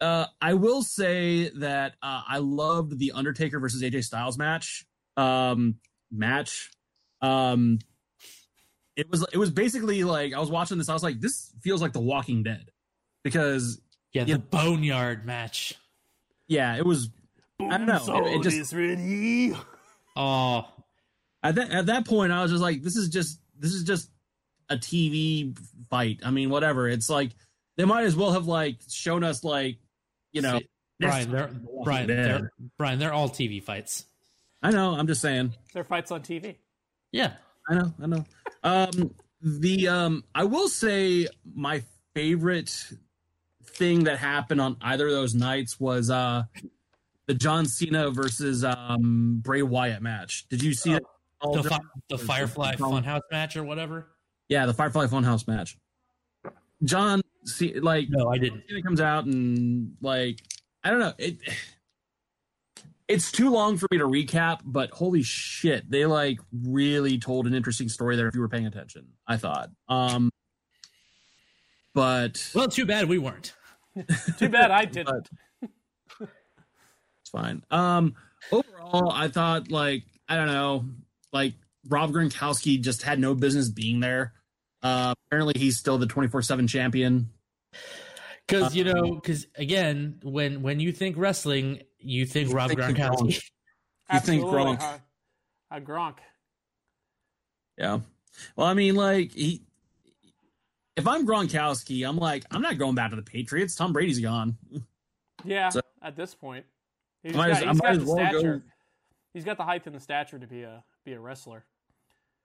[0.00, 4.84] uh, I will say that uh, I loved the Undertaker versus AJ Styles match.
[5.16, 5.76] Um,
[6.10, 6.70] match.
[7.20, 7.78] Um,
[8.96, 10.88] it was it was basically like I was watching this.
[10.88, 12.70] I was like, this feels like The Walking Dead
[13.22, 13.80] because
[14.12, 14.36] Yeah, the Yeah.
[14.38, 15.74] Boneyard match.
[16.48, 17.10] yeah, it was.
[17.60, 18.24] I don't know.
[18.26, 19.52] It, it just ready.
[20.16, 20.68] Oh,
[21.42, 24.10] at that at that point, I was just like, this is just this is just
[24.68, 25.56] a TV
[25.90, 26.20] fight.
[26.24, 26.88] I mean, whatever.
[26.88, 27.30] It's like
[27.76, 29.78] they might as well have like shown us like
[30.32, 30.60] you know.
[31.00, 31.50] Brian, they're
[31.84, 34.04] Brian, they're Brian, they're all TV fights.
[34.60, 34.94] I know.
[34.94, 35.54] I'm just saying.
[35.72, 36.56] They're fights on TV.
[37.12, 37.34] Yeah.
[37.68, 38.24] I know, I know.
[38.64, 41.82] Um, the um, I will say my
[42.14, 42.92] favorite
[43.64, 46.42] thing that happened on either of those nights was uh
[47.26, 50.48] the John Cena versus um Bray Wyatt match.
[50.48, 51.04] Did you see it?
[51.42, 54.08] The, fi- the Firefly Funhouse match or whatever.
[54.48, 55.76] Yeah, the Firefly Funhouse match.
[56.84, 58.64] John, C- like No, I didn't.
[58.68, 60.40] Cena comes out and like
[60.84, 61.38] I don't know it.
[63.08, 67.54] It's too long for me to recap, but holy shit, they like really told an
[67.54, 69.08] interesting story there if you were paying attention.
[69.26, 69.70] I thought.
[69.88, 70.30] Um,
[71.94, 73.54] but Well, too bad we weren't.
[74.38, 75.28] Too bad I didn't.
[76.20, 77.64] it's fine.
[77.70, 78.14] Um,
[78.52, 80.84] overall, I thought like I don't know,
[81.32, 81.54] like
[81.88, 84.32] Rob Gronkowski just had no business being there.
[84.82, 87.30] Uh, apparently, he's still the twenty four seven champion.
[88.46, 93.40] Because you know, because again, when when you think wrestling, you think Rob think Gronkowski.
[94.10, 94.52] You think Absolutely.
[94.58, 94.80] Gronk.
[94.80, 94.98] huh?
[95.70, 96.14] A Gronk.
[97.76, 98.00] Yeah.
[98.56, 99.62] Well, I mean, like he.
[100.96, 103.76] If I'm Gronkowski, I'm like, I'm not going back to the Patriots.
[103.76, 104.56] Tom Brady's gone.
[105.44, 106.64] Yeah, So- at this point,
[107.22, 108.62] he's Might got, as- I he's got the well go-
[109.34, 111.64] He's got the height and the stature to be a be a wrestler.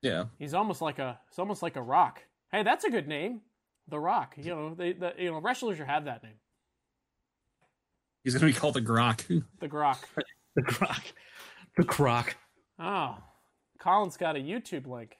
[0.01, 0.25] Yeah.
[0.39, 2.21] He's almost like a it's almost like a Rock.
[2.51, 3.41] Hey, that's a good name,
[3.87, 4.35] The Rock.
[4.37, 6.35] You know, they the, you know wrestlers should have that name,
[8.23, 9.43] He's gonna be called the Grok.
[9.59, 9.97] The Grok.
[10.55, 11.01] The croc.
[11.77, 12.35] The croc.
[12.79, 13.17] Oh,
[13.79, 15.17] Colin's got a YouTube link.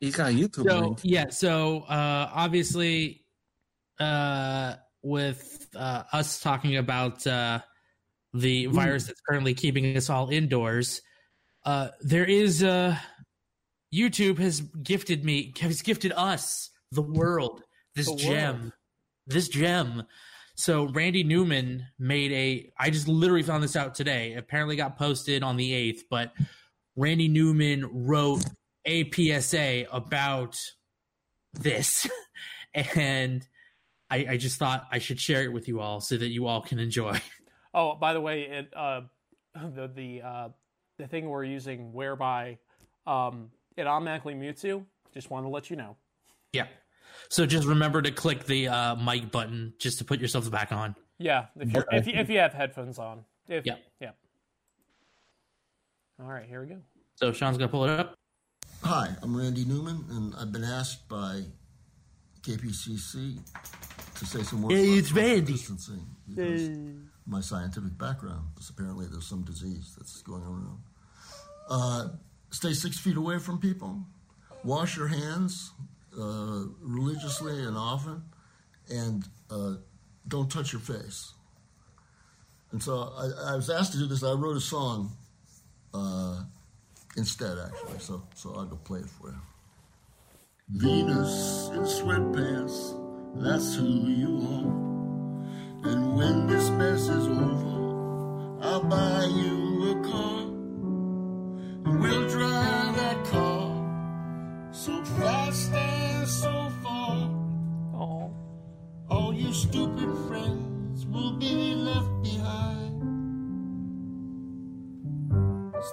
[0.00, 0.98] He's got a YouTube So link.
[1.04, 3.24] yeah, so uh obviously
[4.00, 7.60] uh with uh us talking about uh
[8.34, 11.00] the virus that's currently keeping us all indoors,
[11.66, 12.96] uh there is uh
[13.94, 17.62] YouTube has gifted me has gifted us the world
[17.94, 18.20] this The world.
[18.20, 18.72] gem.
[19.26, 20.04] This gem.
[20.54, 24.34] So Randy Newman made a I just literally found this out today.
[24.34, 26.32] Apparently got posted on the 8th, but
[26.94, 28.44] Randy Newman wrote
[28.86, 30.56] a PSA about
[31.52, 32.06] this,
[32.74, 33.46] and
[34.08, 36.62] I, I just thought I should share it with you all so that you all
[36.62, 37.20] can enjoy.
[37.74, 39.02] Oh, by the way, it uh,
[39.54, 40.48] the the uh,
[40.98, 42.58] the thing we're using whereby
[43.06, 44.86] um, it automatically mutes you.
[45.12, 45.96] Just want to let you know.
[46.52, 46.66] Yeah.
[47.28, 50.94] So just remember to click the uh, mic button just to put yourself back on.
[51.18, 53.24] Yeah, if you if you if you have headphones on.
[53.48, 53.76] If, Yeah.
[54.00, 54.10] Yeah.
[56.20, 56.76] All right, here we go.
[57.14, 58.14] So Sean's gonna pull it up.
[58.82, 61.42] Hi, I'm Randy Newman, and I've been asked by
[62.42, 63.38] KPCC
[64.18, 65.52] to say some words Hey, it's social Randy.
[65.52, 66.68] distancing because
[67.26, 68.46] my scientific background.
[68.54, 70.78] Because apparently there's some disease that's going around.
[71.68, 72.08] Uh,
[72.50, 74.00] stay six feet away from people.
[74.64, 75.72] Wash your hands
[76.18, 78.22] uh, religiously and often,
[78.88, 79.74] and uh,
[80.28, 81.32] don't touch your face.
[82.72, 84.22] And so I, I was asked to do this.
[84.22, 85.12] I wrote a song
[85.94, 86.42] uh,
[87.16, 87.98] instead, actually.
[87.98, 89.40] So, so I'll go play it for you.
[90.68, 92.98] Venus in sweatpants,
[93.36, 94.85] that's who you are.
[95.88, 97.76] And when this mess is over,
[98.60, 100.40] I'll buy you a car.
[101.86, 107.30] And we'll drive that car so fast and so far.
[107.94, 108.30] Oh,
[109.08, 113.02] All you stupid friends will be left behind.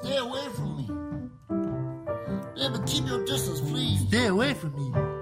[0.01, 0.85] Stay away from me.
[2.55, 3.99] Yeah, but keep your distance, please.
[4.07, 5.12] Stay away from me.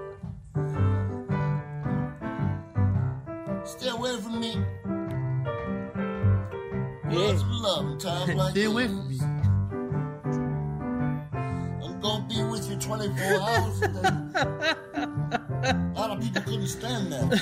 [7.62, 9.20] Love in times like Stay away this.
[9.20, 9.20] me.
[11.84, 14.08] I'm gonna be with you 24 hours a day.
[15.64, 17.40] A lot of people couldn't stand that.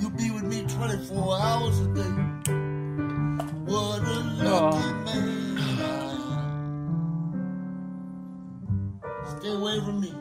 [0.00, 2.12] You'll be with me 24 hours a day.
[3.64, 5.02] What a lucky oh.
[5.04, 5.60] man I
[9.02, 9.38] am.
[9.40, 10.12] Stay away from me.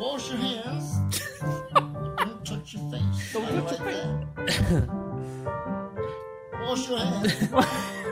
[0.00, 0.98] Wash your hands.
[1.74, 3.32] Don't touch your face.
[3.32, 3.88] Don't touch your
[4.56, 4.88] face.
[6.68, 7.50] Wash your hands.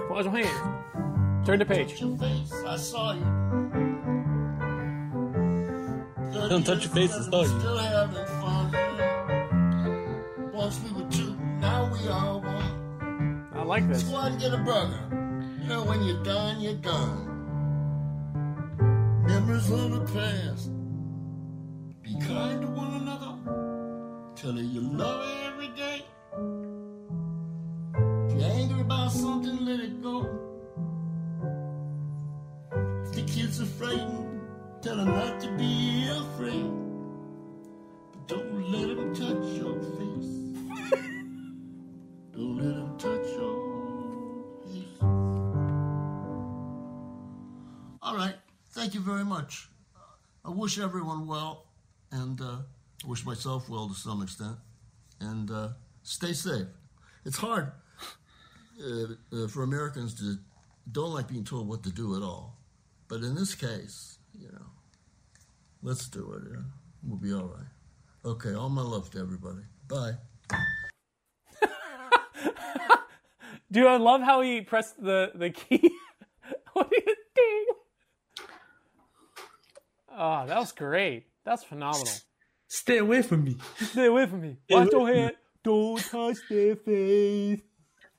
[0.09, 1.47] wash your hands.
[1.47, 2.01] Turn the page.
[2.01, 2.53] your face.
[2.66, 3.21] I saw you.
[6.49, 7.49] Don't touch your face, I saw you.
[7.61, 8.73] Still having fun.
[10.55, 13.47] Once we were two, now we are one.
[13.55, 14.05] I like this.
[14.05, 15.05] Go out and get a burger.
[15.61, 17.27] You know, when you're done, you're done.
[19.27, 20.71] Memories of the past.
[22.01, 23.37] Be kind to one another.
[24.35, 25.36] Tell her you love her
[29.07, 30.29] about something, let it go.
[33.05, 34.07] If the kid's afraid,
[34.83, 36.71] tell her not to be afraid.
[38.12, 40.33] But don't let him touch your face.
[42.33, 43.57] Don't let him touch your
[44.66, 45.01] face.
[48.03, 48.35] All right.
[48.73, 49.69] Thank you very much.
[50.45, 51.66] I wish everyone well,
[52.11, 52.59] and uh,
[53.05, 54.57] I wish myself well to some extent.
[55.21, 55.69] And uh,
[56.03, 56.66] stay safe.
[57.25, 57.73] It's hard
[58.82, 60.36] uh, uh, for Americans to
[60.90, 62.58] don't like being told what to do at all.
[63.08, 64.66] But in this case, you know,
[65.82, 66.42] let's do it.
[66.50, 66.62] Yeah?
[67.02, 67.66] We'll be all right.
[68.24, 68.54] Okay.
[68.54, 69.62] All my love to everybody.
[69.88, 70.14] Bye.
[73.70, 75.90] Dude, I love how he pressed the, the key.
[76.72, 77.68] what do you think?
[80.16, 81.26] Oh, that was great.
[81.44, 82.06] That's phenomenal.
[82.68, 83.56] Stay away from me.
[83.80, 84.56] Stay away from me.
[84.68, 85.32] Wash your hand.
[85.62, 87.60] Don't touch their face.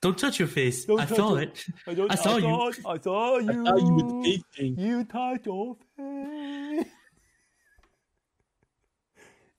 [0.02, 0.86] Don't touch your face.
[0.86, 1.66] Don't I saw it.
[1.88, 1.96] it.
[1.96, 2.48] don't- I saw you.
[2.86, 3.66] I saw you.
[3.66, 4.78] saw you with the big thing.
[4.80, 6.86] You touch your face.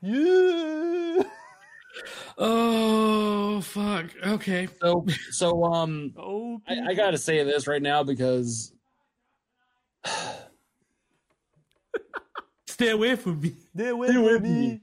[0.01, 1.25] You.
[2.39, 4.07] Oh fuck.
[4.25, 4.69] Okay.
[4.81, 8.73] So so um Oh, I, I gotta say this right now because
[12.69, 13.57] Stay away from me.
[13.75, 14.81] Stay away with me.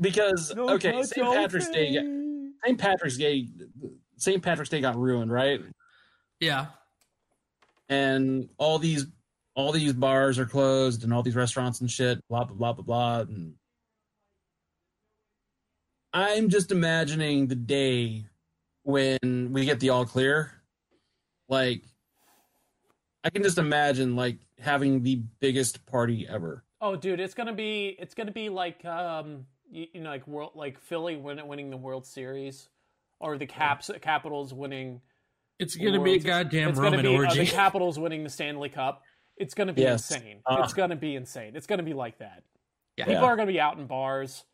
[0.00, 1.26] because No okay, St.
[1.26, 2.18] Patrick's Day got- face.
[2.64, 2.78] St.
[2.78, 3.48] Patrick's Day
[4.22, 4.42] St.
[4.42, 5.60] Patrick's Day got ruined, right?
[6.38, 6.66] Yeah.
[7.88, 9.06] And all these
[9.54, 12.84] all these bars are closed and all these restaurants and shit, blah blah blah blah
[12.84, 13.20] blah.
[13.20, 13.54] And
[16.12, 18.26] I'm just imagining the day
[18.84, 20.52] when we get the all clear.
[21.48, 21.82] Like
[23.24, 26.64] I can just imagine like having the biggest party ever.
[26.80, 30.52] Oh, dude, it's gonna be it's gonna be like um you, you know like world
[30.54, 32.68] like Philly win, winning the World Series,
[33.22, 35.00] or the Caps Capitals winning.
[35.58, 37.38] It's gonna be a goddamn it's gonna Roman be, uh, orgy.
[37.40, 39.02] the Capitals winning the Stanley Cup.
[39.36, 40.10] It's gonna be Yes.
[40.10, 40.40] insane.
[40.46, 40.62] Ah.
[40.64, 41.52] It's gonna be insane.
[41.56, 42.42] It's gonna be like that.
[42.96, 43.06] Yeah.
[43.06, 44.44] People are gonna be out in bars,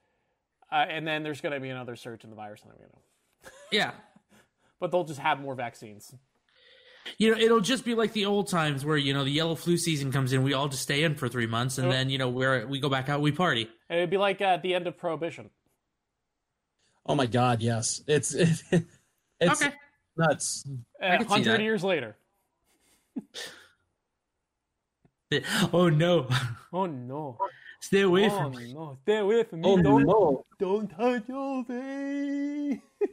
[0.71, 2.63] uh, and then there's gonna be another surge in the virus.
[2.63, 3.93] and You know, yeah.
[4.81, 6.15] but they'll just have more vaccines.
[7.17, 9.79] You know, it'll just be like the old times where you know the yellow flu
[9.79, 10.43] season comes in.
[10.43, 11.97] We all just stay in for three months, and Yep.
[11.97, 13.69] then you know where we go back out, we party.
[13.89, 15.49] And it'd be like uh, the end of Prohibition.
[17.09, 18.03] Oh my god, yes.
[18.07, 18.63] It's it's
[19.43, 19.73] okay.
[20.17, 20.65] nuts.
[21.01, 22.17] A hundred years later.
[25.75, 26.27] Oh no!
[26.73, 27.37] Oh no!
[27.81, 28.73] Stay away Oh from me.
[28.73, 28.99] no!
[29.03, 29.69] Stay away from me!
[29.69, 30.47] Oh don't, no.
[30.59, 32.79] don't touch your face.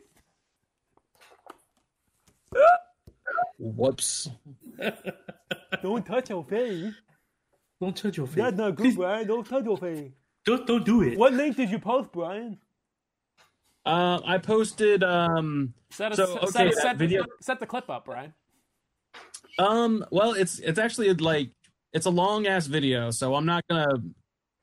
[3.60, 4.30] Whoops.
[5.82, 6.94] Don't touch your face.
[7.82, 8.36] Don't touch your face.
[8.38, 9.28] That's not good, Brian.
[9.28, 10.12] Don't touch your face.
[10.46, 11.18] Don't don't do it.
[11.18, 12.58] What link did you post, Brian?
[13.86, 17.90] Uh, I posted um Set, a, So, okay, set, that set, video- set the clip
[17.90, 18.34] up, Brian.
[19.60, 21.52] um well it's it's actually like
[21.94, 24.02] it's a long ass video, so I'm not gonna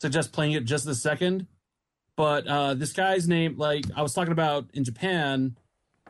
[0.01, 1.47] suggest playing it just this second.
[2.17, 5.57] But uh this guy's name like I was talking about in Japan,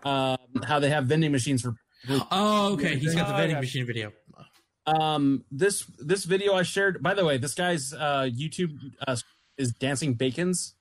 [0.05, 1.75] um how they have vending machines for
[2.33, 2.97] Oh, okay.
[2.97, 3.61] He's got the Oh, vending okay.
[3.61, 4.13] machine video.
[4.87, 8.73] um this this video I shared by the way, this guy's uh YouTube
[9.07, 9.17] uh,
[9.59, 10.75] is Dancing Bacons.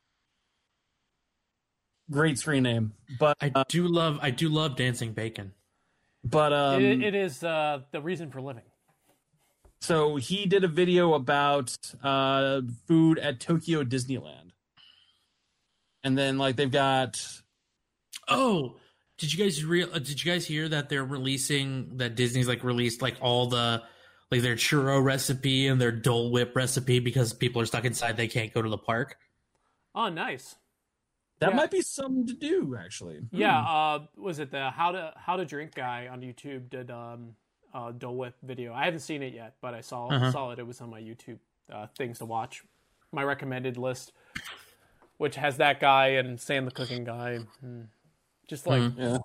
[2.11, 2.93] Great screen name.
[3.19, 5.53] But I uh, do love I do love dancing bacon.
[6.23, 8.63] but um it, it is uh, the reason for living.
[9.79, 14.51] So he did a video about uh, food at Tokyo Disneyland,
[16.03, 17.19] and then like they've got
[18.27, 18.75] Oh,
[19.17, 19.89] did you guys real?
[19.93, 23.81] uh, Did you guys hear that they're releasing that Disney's like released like all the
[24.29, 28.27] like their churro recipe and their Dole Whip recipe because people are stuck inside they
[28.27, 29.17] can't go to the park.
[29.95, 30.55] Oh, nice.
[31.41, 31.55] That Yeah.
[31.57, 33.19] might be something to do actually.
[33.31, 33.59] Yeah.
[33.59, 37.35] Uh, was it the how to how to drink guy on YouTube did um
[37.73, 38.73] uh Dole Whip video?
[38.73, 40.31] I haven't seen it yet, but I saw Uh-huh.
[40.31, 40.59] saw it.
[40.59, 41.39] It was on my YouTube
[41.71, 42.63] uh, things to watch,
[43.11, 44.11] my recommended list,
[45.17, 47.39] which has that guy and Sam the cooking guy.
[47.59, 47.81] Hmm.
[48.47, 49.17] Just like Yeah.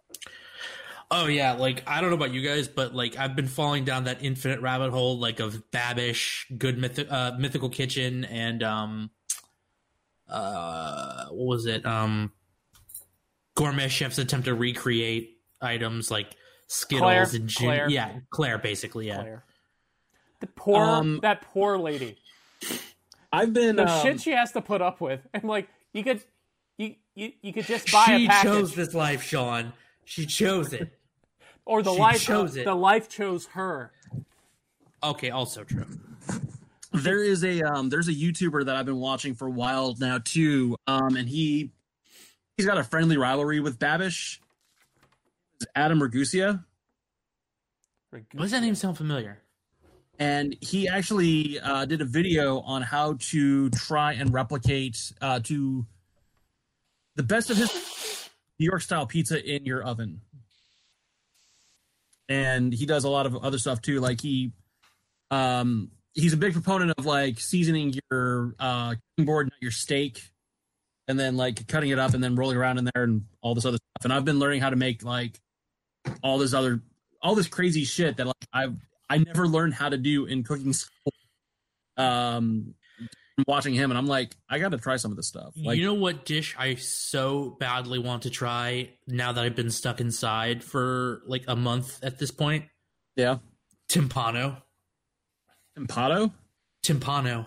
[1.08, 4.04] Oh yeah, like I don't know about you guys, but like I've been falling down
[4.04, 9.10] that infinite rabbit hole like of Babish, Good Myth- uh, Mythical Kitchen, and um,
[10.28, 11.84] uh, what was it?
[11.86, 12.32] Um,
[13.54, 16.34] Gourmet Chef's attempt to recreate items like
[16.66, 17.88] Skittles Claire, and Jun- Claire.
[17.90, 19.20] yeah, Claire basically, yeah.
[19.20, 19.44] Claire.
[20.40, 22.16] The poor Um, that poor lady.
[23.32, 25.20] I've been The um, shit she has to put up with.
[25.32, 26.22] And like you could
[26.76, 28.50] you you, you could just buy She a package.
[28.52, 29.72] She chose this life, Sean.
[30.04, 30.90] She chose it.
[31.64, 32.64] or the she life chose it.
[32.64, 33.92] the life chose her.
[35.02, 35.86] Okay, also true.
[37.02, 40.18] There is a um there's a YouTuber that I've been watching for a while now
[40.18, 40.76] too.
[40.86, 41.70] Um and he
[42.56, 44.38] he's got a friendly rivalry with Babish.
[45.74, 46.64] Adam Ragusea.
[48.10, 49.42] Why does that name sound familiar?
[50.18, 55.86] and he actually uh, did a video on how to try and replicate uh, to
[57.16, 60.20] the best of his New York style pizza in your oven.
[62.28, 64.00] And he does a lot of other stuff too.
[64.00, 64.52] Like he,
[65.30, 70.20] um, he's a big proponent of like seasoning your uh, board, not your steak,
[71.06, 73.64] and then like cutting it up and then rolling around in there and all this
[73.64, 74.04] other stuff.
[74.04, 75.38] And I've been learning how to make like
[76.22, 76.82] all this other,
[77.22, 78.76] all this crazy shit that like I've
[79.08, 81.12] I never learned how to do in cooking school.
[81.96, 82.74] Um,
[83.46, 85.54] watching him, and I'm like, I got to try some of this stuff.
[85.56, 89.70] Like, you know what dish I so badly want to try now that I've been
[89.70, 92.64] stuck inside for like a month at this point?
[93.14, 93.38] yeah,
[93.88, 94.62] Timpano.
[95.76, 96.32] Timpano,
[96.82, 97.46] Timpano.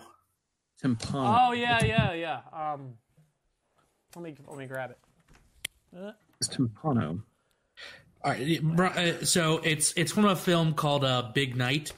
[0.82, 1.48] Timpano.
[1.48, 2.40] Oh yeah, yeah, yeah.
[2.52, 2.94] Um
[4.16, 6.14] let me let me grab it.
[6.40, 7.22] It's Timpano.
[8.22, 8.62] All right,
[8.96, 11.92] uh, so it's it's from a film called uh, Big Night,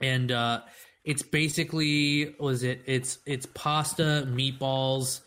[0.00, 0.62] and uh,
[1.04, 2.82] it's basically was it?
[2.86, 5.20] It's it's pasta, meatballs,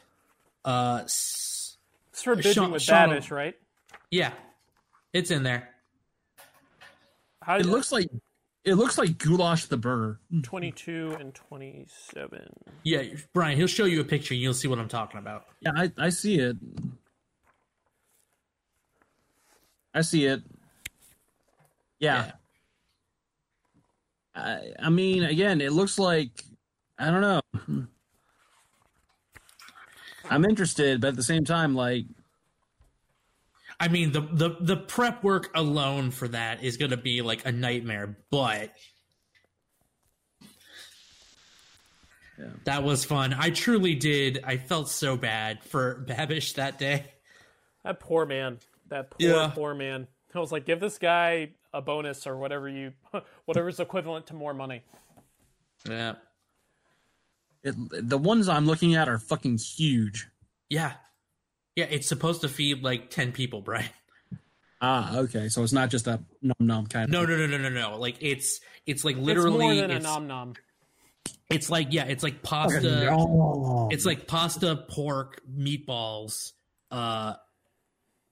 [0.65, 1.77] Uh, s-
[2.11, 3.55] It's for bidding Sean- with Sean- Babish, right?
[4.11, 4.33] yeah,
[5.13, 5.69] it's in there.
[7.41, 8.09] How It looks like
[8.65, 10.19] it looks like goulash the burger.
[10.31, 10.41] Hmm.
[10.41, 12.49] 22 and 27.
[12.83, 13.03] Yeah,
[13.33, 14.33] Brian, he'll show you a picture.
[14.33, 15.45] and You'll see what I'm talking about.
[15.61, 16.57] Yeah, I, I see it.
[19.93, 20.41] I see it.
[21.99, 22.31] Yeah.
[24.35, 26.43] I, I mean, again, it looks like
[26.97, 27.41] I don't know.
[27.65, 27.81] Hmm.
[30.29, 32.05] I'm interested, but at the same time, like
[33.79, 37.45] I mean, the the the prep work alone for that is going to be like
[37.45, 38.17] a nightmare.
[38.31, 38.71] But
[42.37, 42.47] Yeah.
[42.65, 43.33] that was fun.
[43.33, 44.41] I truly did.
[44.43, 47.05] I felt so bad for Babish that day.
[47.83, 48.59] That poor man.
[48.89, 49.51] That poor, Yeah.
[49.53, 50.07] poor man.
[50.33, 52.91] I was like, give this guy a bonus or whatever you,
[53.45, 54.81] whatever's equivalent to more money.
[55.89, 56.15] Yeah,
[57.63, 57.75] it,
[58.09, 60.27] the ones I'm looking at are fucking huge.
[60.69, 60.93] yeah,
[61.75, 61.85] yeah.
[61.85, 63.89] It's supposed to feed like ten people, Brian.
[64.81, 67.29] Ah, okay, so it's not just a num num kind No, of.
[67.29, 67.97] no, no, no, no, no.
[67.97, 70.53] Like it's it's like It's literally more than a nom nom.
[71.49, 72.81] it's like yeah, it's like pasta.
[72.81, 73.87] no.
[73.91, 76.51] It's like pasta, pork, meatballs,
[76.91, 77.33] uh,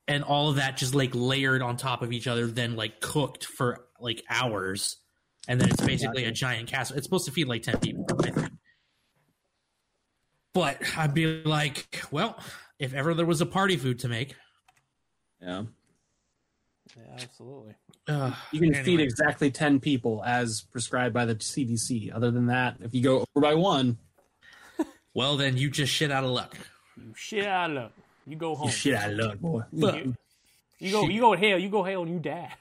[0.07, 3.45] and all of that just like layered on top of each other, then like cooked
[3.45, 4.97] for like hours,
[5.47, 6.97] and then it's basically a giant casserole.
[6.97, 8.51] It's supposed to feed like ten people, I think.
[10.53, 12.37] But I'd be like, well,
[12.83, 14.35] if ever there was a party food to make,
[15.41, 15.63] yeah.
[16.97, 17.73] Yeah, absolutely.
[18.07, 18.83] uh, You can Anyway.
[18.83, 22.13] feed exactly 10 people as prescribed by the CDC.
[22.13, 23.97] Other than that, if you go over by one,
[25.13, 26.55] well, then you just shit out of luck.
[26.97, 27.91] You shit out of luck.
[28.27, 28.67] You go home.
[28.67, 29.61] You shit out of luck, boy.
[29.71, 30.15] You,
[30.79, 31.07] you go.
[31.07, 31.57] You go to hell.
[31.57, 32.53] You go hell and you die.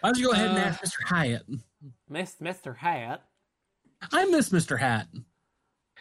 [0.00, 1.04] Why don't you go ahead and Uh, ask Mr.
[1.06, 1.42] Hyatt?
[2.08, 2.76] Miss, Mr.
[2.76, 3.22] Hat.
[4.12, 4.78] I miss Mr.
[4.78, 5.06] Hat.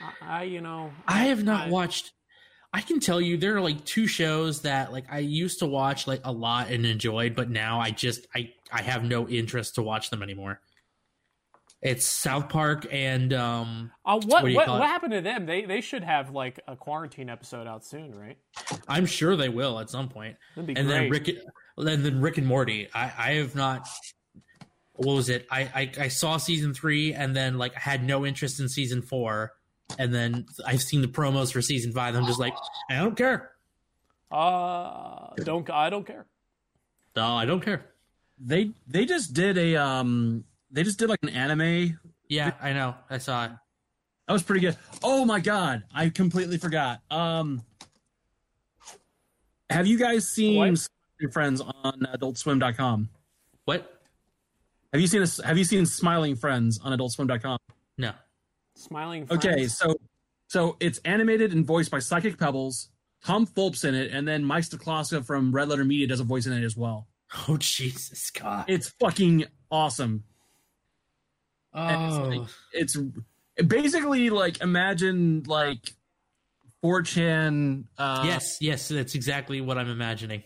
[0.01, 0.91] I, I, you know.
[1.07, 2.11] I have not I- watched.
[2.75, 6.07] I can tell you there are like two shows that like I used to watch
[6.07, 9.83] like a lot and enjoyed, but now I just I I have no interest to
[9.83, 10.59] watch them anymore.
[11.83, 15.45] It's South Park and um Uh, what What what, what happened to them?
[15.45, 18.37] They they should have like a quarantine episode out soon, right?
[18.87, 20.37] I'm sure they will at some point.
[20.55, 21.11] And then.
[21.11, 22.87] Rick and then Rick and Morty.
[22.91, 23.87] I I have not.
[24.93, 25.45] What was it?
[25.51, 29.51] I, I I saw season three and then like had no interest in season four,
[29.99, 32.15] and then I've seen the promos for season five.
[32.15, 32.53] I'm just like
[32.89, 33.51] I don't care.
[34.31, 36.25] Uh, don't I don't care.
[37.15, 37.85] No, I don't care.
[38.39, 41.99] They they just did a um they just did like an anime.
[42.27, 42.95] Yeah, I know.
[43.09, 43.51] I saw it.
[44.27, 44.77] That was pretty good.
[45.03, 47.01] Oh my god, I completely forgot.
[47.11, 47.61] Um
[49.69, 50.77] Have you guys seen What?
[51.19, 53.09] Smiling Friends on adultswim.com?
[53.65, 54.01] What?
[54.91, 57.57] Have you seen a, have you seen Smiling Friends on adultswim.com?
[57.97, 58.11] No.
[58.76, 59.28] Smiling.
[59.30, 59.95] Okay, so
[60.47, 62.89] so it's animated and voiced by Psychic Pebbles,
[63.24, 66.45] Tom Fulps in it, and then Mike Stoklasa from Red Letter Media does a voice
[66.45, 67.07] in it as well.
[67.47, 68.65] Oh Jesus God!
[68.67, 70.24] It's fucking awesome.
[71.74, 72.97] Oh, It's
[73.65, 75.93] basically like imagine like
[76.84, 80.43] 4chan uh yes, yes, that's exactly what I'm imagining.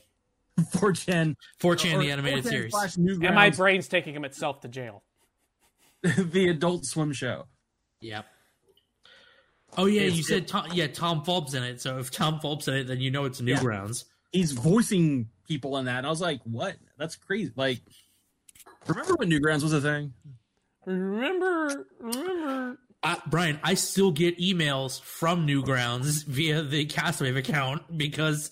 [0.57, 2.97] 4chan 4chan, the or animated 4chan series.
[2.97, 5.03] and my brain's taking him itself to jail.
[6.01, 7.45] the Adult Swim show.
[8.01, 8.25] Yep.
[9.77, 11.81] Oh yeah, It's- you said Tom, yeah Tom Fulp's in it.
[11.81, 14.05] So if Tom Fulp's in it, then you know it's Newgrounds.
[14.31, 15.99] He's voicing people in that.
[15.99, 16.75] And I was like, what?
[16.97, 17.51] That's crazy.
[17.55, 17.79] Like,
[18.87, 20.13] remember when Newgrounds was a thing?
[20.85, 22.77] Remember, remember.
[23.03, 28.51] Uh, Brian, I still get emails from Newgrounds via the Castwave account because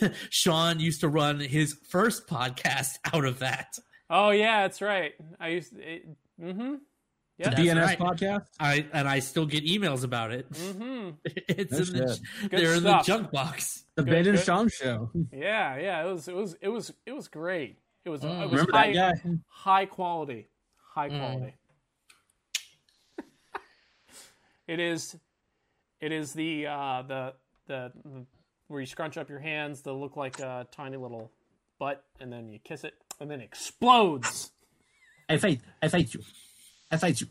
[0.30, 3.74] Sean used to run his first podcast out of that.
[4.08, 5.12] Oh yeah, that's right.
[5.40, 5.76] I used.
[5.78, 6.06] It,
[6.40, 6.74] mm-hmm.
[7.38, 7.50] Yeah.
[7.50, 7.98] That's DNS right.
[7.98, 8.46] podcast?
[8.60, 10.50] I and I still get emails about it.
[10.52, 11.10] Mm-hmm.
[11.48, 12.20] It's No in the.
[12.42, 13.84] Good they're in the junk box.
[13.96, 14.44] The Good, Ben and good.
[14.44, 15.10] Sean show.
[15.32, 16.04] Yeah, yeah.
[16.04, 17.78] It was, it was, it was, it was great.
[18.04, 19.30] It was, it was Remember high, that guy?
[19.48, 20.48] high quality,
[20.94, 21.54] high quality.
[24.68, 25.16] it is,
[26.00, 27.34] it is the, uh, the,
[27.66, 28.26] the, the,
[28.68, 31.30] where you scrunch up your hands that look like a tiny little
[31.78, 34.50] butt, and then you kiss it, and then it explodes.
[35.28, 35.60] I fight.
[35.82, 36.20] I fight you.
[36.90, 37.26] I fight you.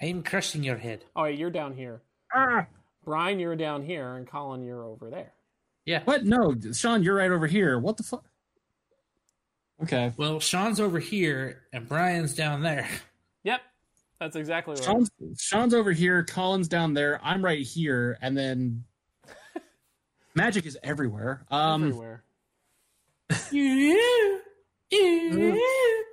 [0.00, 1.04] I am crushing your head.
[1.16, 2.02] All right, you're down here.
[2.32, 2.66] Ah!
[3.04, 5.32] Brian, you're down here, and Colin, you're over there.
[5.84, 6.02] Yeah.
[6.04, 6.24] What?
[6.24, 7.78] No, Sean, you're right over here.
[7.78, 8.24] What the fuck?
[9.82, 10.12] Okay.
[10.16, 12.88] Well, Sean's over here and Brian's down there.
[13.44, 13.60] Yep,
[14.20, 14.84] that's exactly right.
[14.84, 16.24] Sean's, Sean's over here.
[16.24, 17.18] Colin's down there.
[17.22, 18.18] I'm right here.
[18.20, 18.84] And then
[20.34, 21.46] magic is everywhere.
[21.50, 22.24] Um, Everywhere.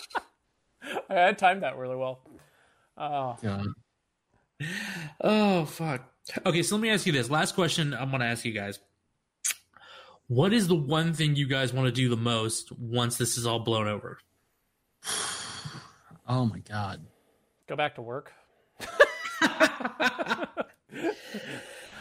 [1.08, 2.20] I timed that really well.
[2.96, 3.62] Oh, Yeah.
[5.20, 6.02] Oh fuck.
[6.46, 7.28] Okay, so let me ask you this.
[7.30, 8.78] Last question I'm gonna ask you guys.
[10.28, 13.46] What is the one thing you guys want to do the most once this is
[13.46, 14.18] all blown over?
[16.28, 17.04] Oh my god.
[17.66, 18.30] go back to work.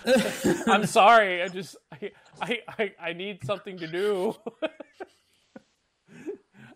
[0.67, 1.41] I'm sorry.
[1.41, 2.11] I just I,
[2.41, 4.35] I I I need something to do.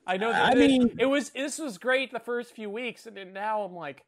[0.07, 0.31] I know.
[0.31, 3.33] That I it- mean- it was this was great the first few weeks, and then
[3.33, 4.05] now I'm like,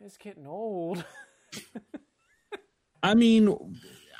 [0.00, 1.04] it's getting old.
[3.02, 3.54] I mean,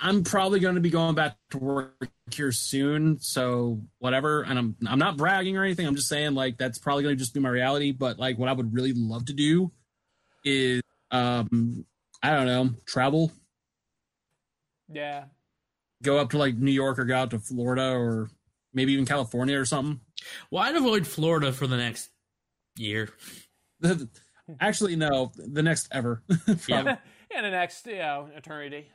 [0.01, 4.43] I'm probably going to be going back to work here soon, so whatever.
[4.43, 5.87] And I'm I'm not bragging or anything.
[5.87, 7.93] I'm just saying like that's probably going to just be my reality.
[7.93, 9.73] But like, what I would really love to do
[10.45, 11.87] is, um,
[12.23, 13.33] I don't know, travel,
[14.93, 15.25] Yeah,
[16.03, 18.29] go up to like New York or go out to Florida or
[18.75, 20.01] maybe even California or something.
[20.51, 22.11] Well, I'd avoid Florida for the next
[22.77, 23.11] year.
[24.61, 26.23] Actually, no, the next ever.
[26.69, 26.97] Yeah.
[27.31, 28.91] in the next you know eternity.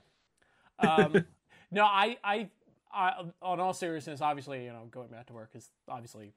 [0.80, 1.26] Um,
[1.72, 2.50] no, I, I,
[2.92, 6.32] I, on all seriousness, obviously, you know, going back to work is obviously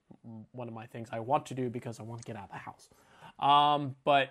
[0.51, 2.51] one of my things I want to do because I want to get out of
[2.51, 2.89] the house.
[3.39, 4.31] Um, but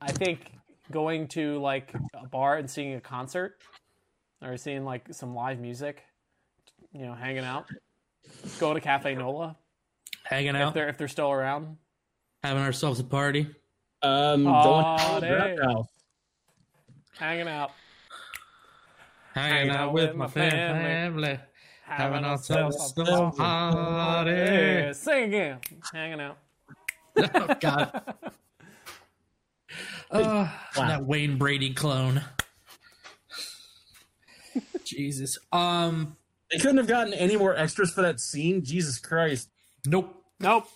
[0.00, 0.52] I think
[0.90, 3.56] going to like a bar and seeing a concert
[4.40, 6.04] or seeing like some live music,
[6.92, 7.66] you know, hanging out,
[8.58, 9.56] go to Cafe Nola
[10.24, 11.76] Hanging if out, they're if they're still around.
[12.42, 13.48] having ourselves a party.
[14.02, 15.56] um, Oh, going to hey.
[15.56, 15.86] the house.
[17.18, 17.72] Hanging out,
[19.34, 21.38] Hanging out with my family.
[21.84, 24.30] Having ourselves a a party.
[24.30, 25.58] Yeah, sing again.
[25.92, 26.38] Hanging out.
[27.16, 28.14] oh, God.
[30.10, 32.22] Uh, That Wayne Brady clone.
[34.84, 35.38] Jesus.
[35.52, 36.16] Um.
[36.50, 38.64] They couldn't have gotten any more extras for that scene.
[38.64, 39.48] Jesus Christ.
[39.86, 40.14] Nope.
[40.40, 40.66] Nope.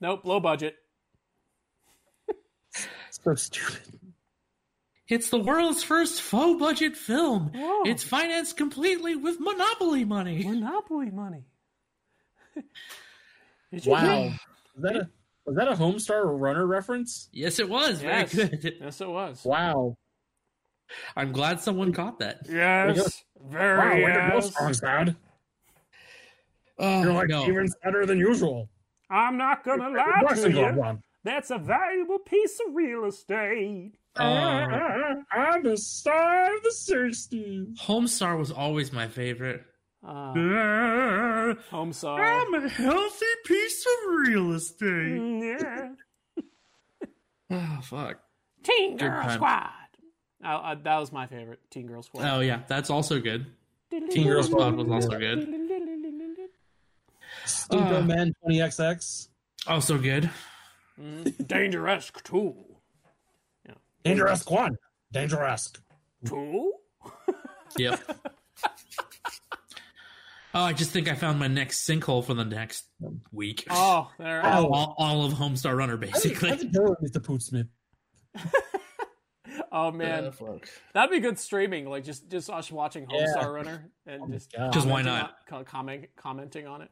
[0.00, 0.24] Nope.
[0.24, 0.76] Low budget.
[3.22, 3.80] So stupid.
[5.08, 7.50] It's the world's first faux budget film.
[7.54, 7.82] Whoa.
[7.84, 10.44] It's financed completely with monopoly money.
[10.44, 11.44] Monopoly money.
[13.72, 14.00] Did you Wow.
[14.22, 14.38] hear-
[14.76, 15.10] Was that a
[15.44, 17.28] was that a Homestar Runner reference?
[17.32, 18.00] Yes, it was.
[18.02, 18.32] Yes.
[18.32, 18.74] Very good.
[18.80, 19.44] Yes, it was.
[19.44, 19.96] Wow.
[21.16, 22.42] I'm glad someone caught that.
[22.48, 23.24] Yes.
[23.48, 24.80] Very Wow, way to go, yes.
[26.80, 27.00] Strong.
[27.00, 27.46] Oh, You're like no.
[27.46, 28.68] even better than usual.
[29.10, 30.66] I'm not gonna lie to you.
[30.66, 31.02] Ron.
[31.24, 33.92] That's a valuable piece of real estate.
[34.16, 34.22] Oh,
[35.32, 37.78] I'm the star of the 60s.
[37.78, 39.64] Homestar was always my favorite.
[40.02, 41.92] Uh, I'm home
[42.54, 45.42] a healthy piece of real estate.
[45.42, 45.88] Yeah.
[47.52, 48.20] Oh, fuck.
[48.62, 49.34] Teen Good Girl time.
[49.34, 49.70] Squad.
[50.44, 51.58] Uh, uh, that was my favorite.
[51.68, 52.24] Teen Girl Squad.
[52.24, 52.60] Oh, yeah.
[52.68, 53.44] That's also good.
[53.90, 55.48] Teen Girl Squad Squad was also good.
[57.50, 58.02] Stinko Uh.
[58.02, 59.28] Man 20XX.
[59.66, 60.30] Also good.
[60.98, 62.54] Dangeresque too.
[64.04, 64.76] Dangeresque 1.
[65.14, 65.78] Dangeresque.
[66.26, 66.72] Two?
[67.76, 68.00] Yep.
[70.54, 72.86] oh, I just think I found my next sinkhole for the next
[73.32, 73.64] week.
[73.70, 74.40] Oh, there.
[74.44, 74.66] Oh.
[74.72, 76.50] all, all of Homestar Runner, I basically.
[76.56, 77.18] think Mr.
[77.18, 77.68] Pootsmith.
[79.72, 80.32] Oh man, Uh,
[80.94, 81.86] that'd be good streaming.
[81.88, 83.26] Like just just us watching Yeah.
[83.36, 84.72] Homestar Runner and just God.
[84.72, 85.36] Just why not?
[85.52, 86.90] on- comment commenting on it.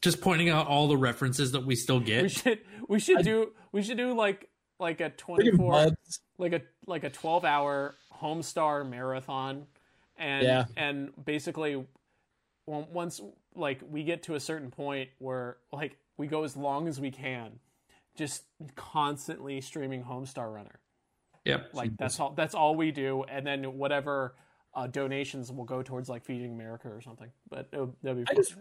[0.00, 2.22] Just pointing out all the references that we still get.
[2.22, 5.94] We should we should do we should do like like a twenty Freaking
[6.38, 9.66] like a like a twelve hour Homestar marathon,
[10.16, 10.64] and Yeah.
[10.76, 11.84] and basically
[12.66, 13.20] once
[13.54, 17.10] like we get to a certain point where like we go as long as we
[17.10, 17.58] can,
[18.16, 18.44] just
[18.76, 20.78] constantly streaming Homestar Runner.
[21.44, 21.70] Yep.
[21.72, 24.36] Like that's all that's all we do, and then whatever
[24.74, 27.30] uh, donations will go towards like feeding America or something.
[27.48, 28.54] But it, that'd be I just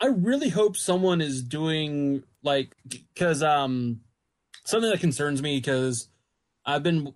[0.00, 4.00] I, really hope someone is doing like because um
[4.64, 6.08] something that concerns me because
[6.64, 7.12] I've been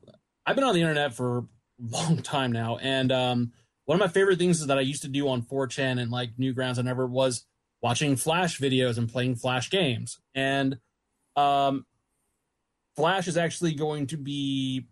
[0.47, 1.45] I've been on the internet for a
[1.79, 3.53] long time now and um
[3.87, 6.37] one of my favorite things is that I used to do on 4chan and like
[6.37, 7.47] Newgrounds and ever was
[7.83, 10.79] watching Flash videos and playing Flash games and
[11.37, 11.87] um
[12.97, 14.87] Flash is actually going to be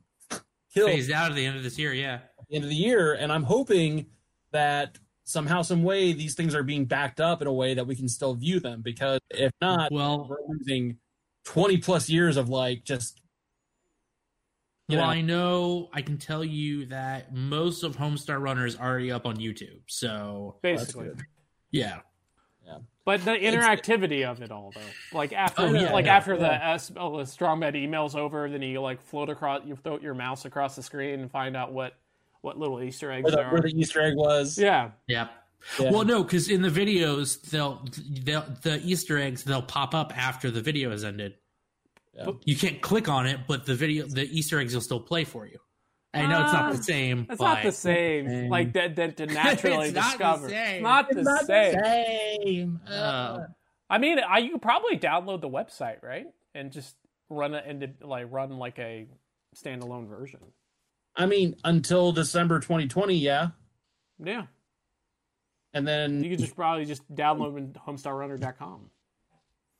[0.74, 2.20] killed Phased out at the end of this year, yeah.
[2.50, 4.06] end of the year, and I'm hoping
[4.52, 7.96] that somehow, some way, these things are being backed up in a way that we
[7.96, 8.82] can still view them.
[8.82, 10.98] Because if not, Well, we're losing
[11.44, 13.20] 20 plus years of like just.
[14.88, 18.78] You well, know, I know I can tell you that most of Homestar Runner is
[18.78, 19.80] already up on YouTube.
[19.86, 21.06] So basically.
[21.06, 21.22] good.
[21.70, 22.00] yeah.
[23.04, 26.52] But the interactivity of it all, though, like after, Oh, yeah, like yeah, after the
[26.52, 30.14] S, oh, the Strong Bad emails over, then you like float across, you float your
[30.14, 31.94] mouse across the screen and find out what
[32.42, 33.52] what little Easter eggs where, the, are.
[33.52, 34.58] where the Easter egg was.
[34.58, 35.28] yeah, Yeah.
[35.78, 35.92] Yeah.
[35.92, 37.84] Well, no, because in the videos, they'll,
[38.24, 41.34] they'll the Easter eggs they'll pop up after the video has ended.
[42.14, 42.32] Yeah.
[42.44, 45.46] You can't click on it, but the video, the Easter eggs will still play for
[45.46, 45.58] you.
[46.14, 47.26] I know it's not the same.
[47.30, 48.50] It's but not the same.
[48.50, 50.48] Like that, that to naturally It's not the discover.
[50.50, 50.74] same.
[50.74, 52.40] It's not the same.
[52.42, 52.80] same.
[52.86, 53.38] Uh,
[53.88, 56.96] I mean, I, you could probably download the website, right, and just
[57.30, 59.06] run it into like run like a
[59.56, 60.40] standalone version.
[61.14, 63.48] I mean, until December 2020, yeah,
[64.18, 64.46] Yeah,
[65.74, 68.90] and then you could just probably just download in homestarrunner.com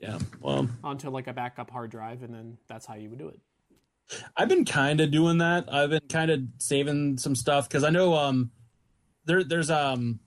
[0.03, 0.19] yeah.
[0.41, 3.41] Well, onto like a backup hard drive, and then that's how you would do it.
[4.37, 5.73] I've been kind of doing that.
[5.73, 8.51] I've been kind of saving some stuff because I know um
[9.25, 10.19] there there's um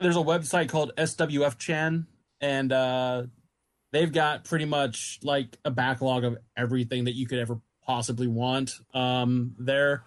[0.00, 2.06] there's a website called SWF Chan
[2.40, 3.22] and uh
[3.92, 8.72] they've got pretty much like a backlog of everything that you could ever possibly want
[8.94, 10.04] um there.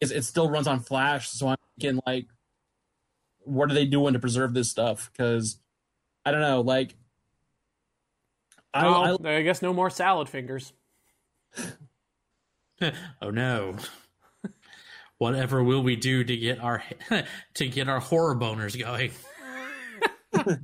[0.00, 2.26] It's, it still runs on Flash, so I'm thinking like,
[3.40, 5.10] what are they doing to preserve this stuff?
[5.12, 5.58] Because
[6.24, 6.94] I don't know, like.
[8.72, 10.72] I, Oh, I, I guess no more salad fingers.
[13.22, 13.76] oh no.
[15.18, 16.82] Whatever will we do to get our
[17.54, 19.12] to get our horror boners going?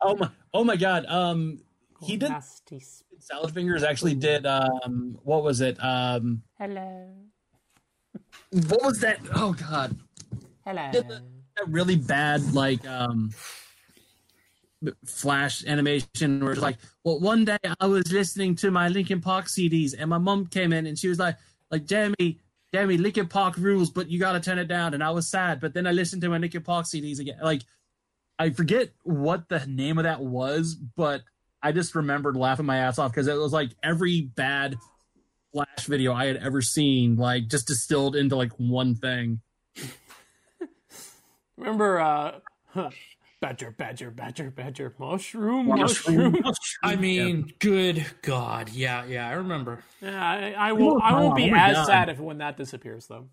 [0.00, 1.58] oh my oh my god um
[2.00, 5.76] he did Nasty sp- salad fingers actually did um what was it?
[5.82, 7.08] Um Hello.
[8.68, 9.18] what was that?
[9.34, 9.96] Oh god.
[10.64, 10.90] Hello.
[10.92, 11.22] did the,
[11.56, 13.30] that really bad like um
[15.06, 19.46] flash animation where it's like well one day i was listening to my linkin park
[19.46, 21.36] cds and my mom came in and she was like
[21.70, 22.40] like jeremy
[22.74, 24.94] jeremy linkin park rules but you gotta turn it down.
[24.94, 27.38] And i was sad but then i listened to my linkin park cds again.
[27.42, 27.62] Like
[28.38, 31.22] i forget what the name of that was but
[31.62, 34.76] i just remembered laughing my ass off because it was like every bad
[35.52, 39.40] flash video i had ever seen like just distilled into like one thing
[41.56, 42.32] Remember, uh,
[42.70, 42.90] huh,
[43.40, 46.36] badger, badger, badger, badger, mushroom, mushroom.
[46.82, 49.84] I mean, good God, yeah, yeah, I remember.
[50.00, 51.00] Yeah, I, I will.
[51.00, 51.86] I won't be Oh as God.
[51.86, 53.28] sad if when that disappears, though.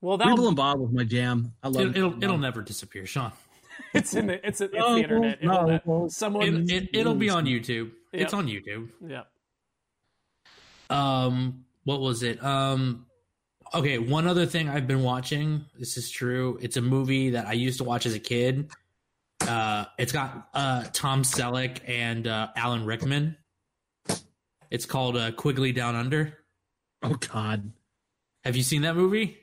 [0.00, 1.54] Well, Weebl that and Bob was my jam.
[1.62, 3.32] I love It, it'll it'll never disappear, Sean.
[3.94, 5.38] it's in the it's, it's No, the internet.
[5.40, 6.08] It'll, no, net- no.
[6.08, 6.68] someone.
[6.68, 7.92] It, it, it'll be on YouTube.
[8.12, 8.88] It's on YouTube.
[9.06, 9.22] yeah.
[10.88, 12.42] Um, what was it?
[12.42, 13.06] Um,
[13.74, 15.64] okay, one other thing I've been watching.
[15.78, 16.58] This is true.
[16.62, 18.70] It's a movie that I used to watch as a kid.
[19.46, 23.36] Uh, it's got uh Tom Selleck and uh, Alan Rickman.
[24.70, 26.38] It's called uh, Quigley Down Under.
[27.02, 27.72] Oh God.
[28.44, 29.36] Have you seen that movie?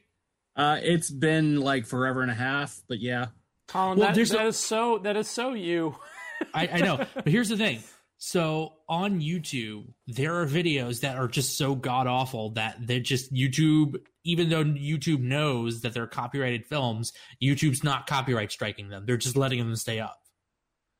[0.56, 3.28] Uh, it's been like forever and a half, but yeah.
[3.68, 5.96] Colin, Well, that, that a- is so that is so you.
[6.54, 7.82] I, I know, but here's the thing.
[8.18, 13.34] So on YouTube, there are videos that are just so god awful that they're just
[13.34, 13.96] YouTube.
[14.26, 17.12] Even though YouTube knows that they're copyrighted films,
[17.42, 19.06] YouTube's not copyright striking them.
[19.06, 20.18] They're just letting them stay up.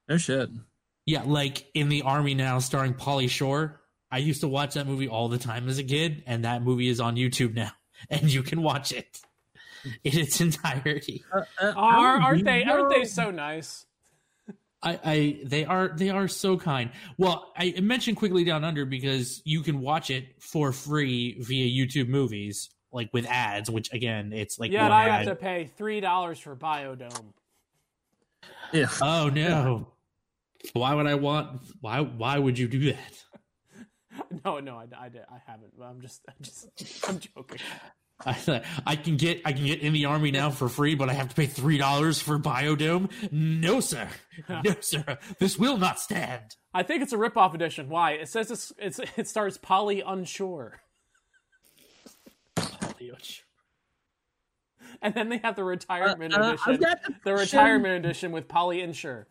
[0.10, 0.50] No shit.
[1.06, 3.80] Yeah, like in the Army now, starring Pauly Shore.
[4.12, 6.90] I used to watch that movie all the time as a kid, and that movie
[6.90, 7.72] is on YouTube now,
[8.10, 9.20] and you can watch it
[10.04, 11.24] in its entirety.
[11.32, 11.44] Uh,
[11.76, 12.64] Are, aren't they?
[12.64, 13.86] Aren't they so nice?
[14.82, 16.92] I, I they are they are so kind.
[17.18, 22.10] Well, I mentioned Quigley Down Under because you can watch it for free via YouTube
[22.10, 23.70] Movies, like with ads.
[23.70, 25.28] Which again, it's like Yeah, one I ad.
[25.28, 27.34] have to pay three dollars for Biodome.
[28.74, 28.88] Yeah.
[29.02, 29.88] Oh no!
[30.74, 31.62] Why would I want?
[31.80, 33.24] Why why would you do that?
[34.46, 35.74] No, no, I, I, I haven't.
[35.76, 36.68] But I'm just, I'm just,
[37.10, 37.60] I'm joking.
[38.26, 41.14] I, I can get I can get in the army now for free, but I
[41.14, 43.10] have to pay three dollars for Biodome.
[43.32, 44.08] No, sir.
[44.50, 45.18] No, sir.
[45.40, 46.56] This will not stand.
[46.74, 47.90] I think it's a rip-off edition.
[47.90, 48.12] Why?
[48.14, 50.82] It says it's, it's it starts Polly Unsure,
[55.02, 56.80] and then they have the retirement Uh, uh, edition.
[56.80, 59.28] The the retirement edition with Polly Insure.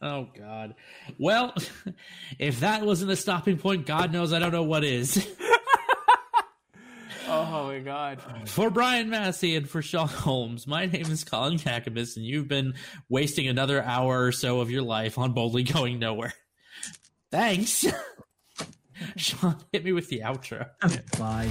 [0.00, 0.74] Oh God.
[1.18, 1.54] Well,
[2.38, 5.26] if that wasn't a stopping point, God knows I don't know what is.
[7.30, 8.20] Oh my god.
[8.46, 12.74] For Brian Massey and for Sean Holmes, my name is Colin Kakamas, and you've been
[13.08, 16.32] wasting another hour or so of your life on boldly going nowhere.
[17.30, 17.84] Thanks.
[19.16, 20.68] Sean, hit me with the outro.
[21.18, 21.48] Bye.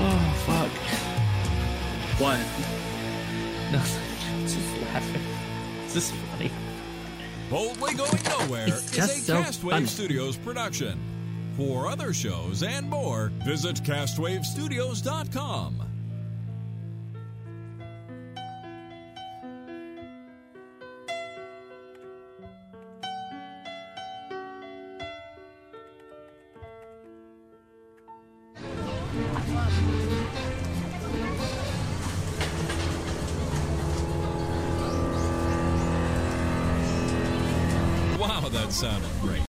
[0.00, 0.70] Oh fuck.
[2.20, 2.38] What?
[3.72, 4.34] Nothing.
[4.34, 5.22] I'm just laughing.
[5.84, 6.50] This is funny.
[7.50, 9.86] Boldly Going Nowhere It's is just a so Castwave funny.
[9.86, 10.98] Studios production.
[11.58, 15.87] For other shows and more, visit castwavestudios.com.